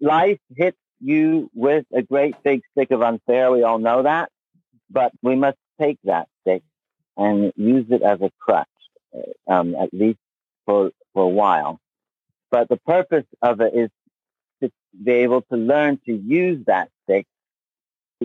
[0.00, 3.52] Life hits you with a great big stick of unfair.
[3.52, 4.30] We all know that,
[4.90, 6.62] but we must take that stick
[7.16, 8.66] and use it as a crutch,
[9.14, 10.18] uh, um, at least
[10.66, 11.80] for, for a while.
[12.50, 13.90] But the purpose of it is
[14.62, 14.70] to
[15.04, 17.26] be able to learn to use that stick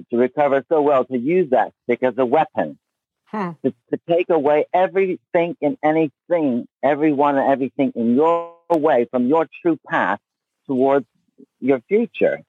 [0.09, 2.77] to recover so well, to use that stick as a weapon,
[3.25, 3.51] hmm.
[3.63, 9.47] to, to take away everything and anything, everyone and everything in your way from your
[9.61, 10.19] true path
[10.65, 11.05] towards
[11.59, 12.41] your future.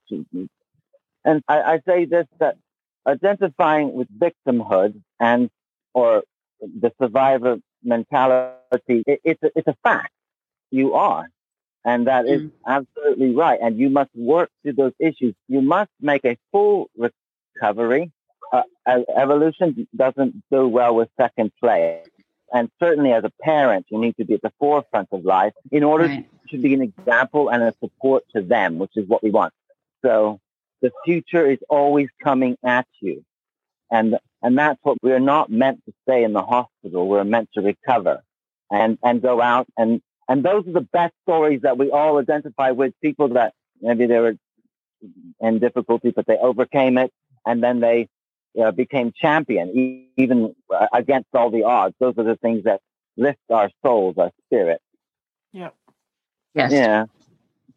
[1.24, 2.56] And I, I say this that
[3.06, 5.50] identifying with victimhood and
[5.92, 6.22] or
[6.60, 10.12] the survivor mentality, it, it's, a, it's a fact.
[10.70, 11.28] You are.
[11.84, 12.50] And that is mm.
[12.66, 13.58] absolutely right.
[13.62, 15.34] And you must work through those issues.
[15.48, 18.10] You must make a full recovery.
[18.52, 18.62] Uh,
[19.16, 22.06] evolution doesn't do well with second place.
[22.52, 25.82] And certainly as a parent, you need to be at the forefront of life in
[25.82, 26.28] order right.
[26.50, 29.52] to be an example and a support to them, which is what we want.
[30.02, 30.40] So
[30.84, 33.24] the future is always coming at you.
[33.90, 37.08] And, and that's what we're not meant to stay in the hospital.
[37.08, 38.22] We're meant to recover
[38.70, 39.66] and, and go out.
[39.78, 44.04] And, and those are the best stories that we all identify with people that maybe
[44.04, 44.34] they were
[45.40, 47.10] in difficulty, but they overcame it
[47.46, 48.08] and then they
[48.62, 51.94] uh, became champion, even uh, against all the odds.
[51.98, 52.82] Those are the things that
[53.16, 54.82] lift our souls, our spirit.
[55.50, 55.70] Yeah.
[56.54, 56.72] Yes.
[56.72, 57.06] Yeah.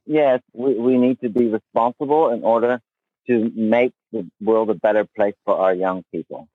[0.05, 2.81] Yes, we, we need to be responsible in order
[3.27, 6.47] to make the world a better place for our young people,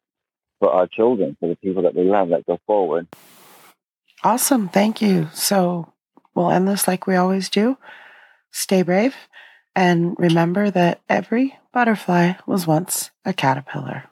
[0.59, 3.07] for our children, for the people that we love that go forward.
[4.25, 4.68] Awesome.
[4.68, 5.29] Thank you.
[5.33, 5.93] So
[6.35, 7.77] we'll end this like we always do.
[8.51, 9.14] Stay brave
[9.75, 14.05] and remember that every butterfly was once a caterpillar.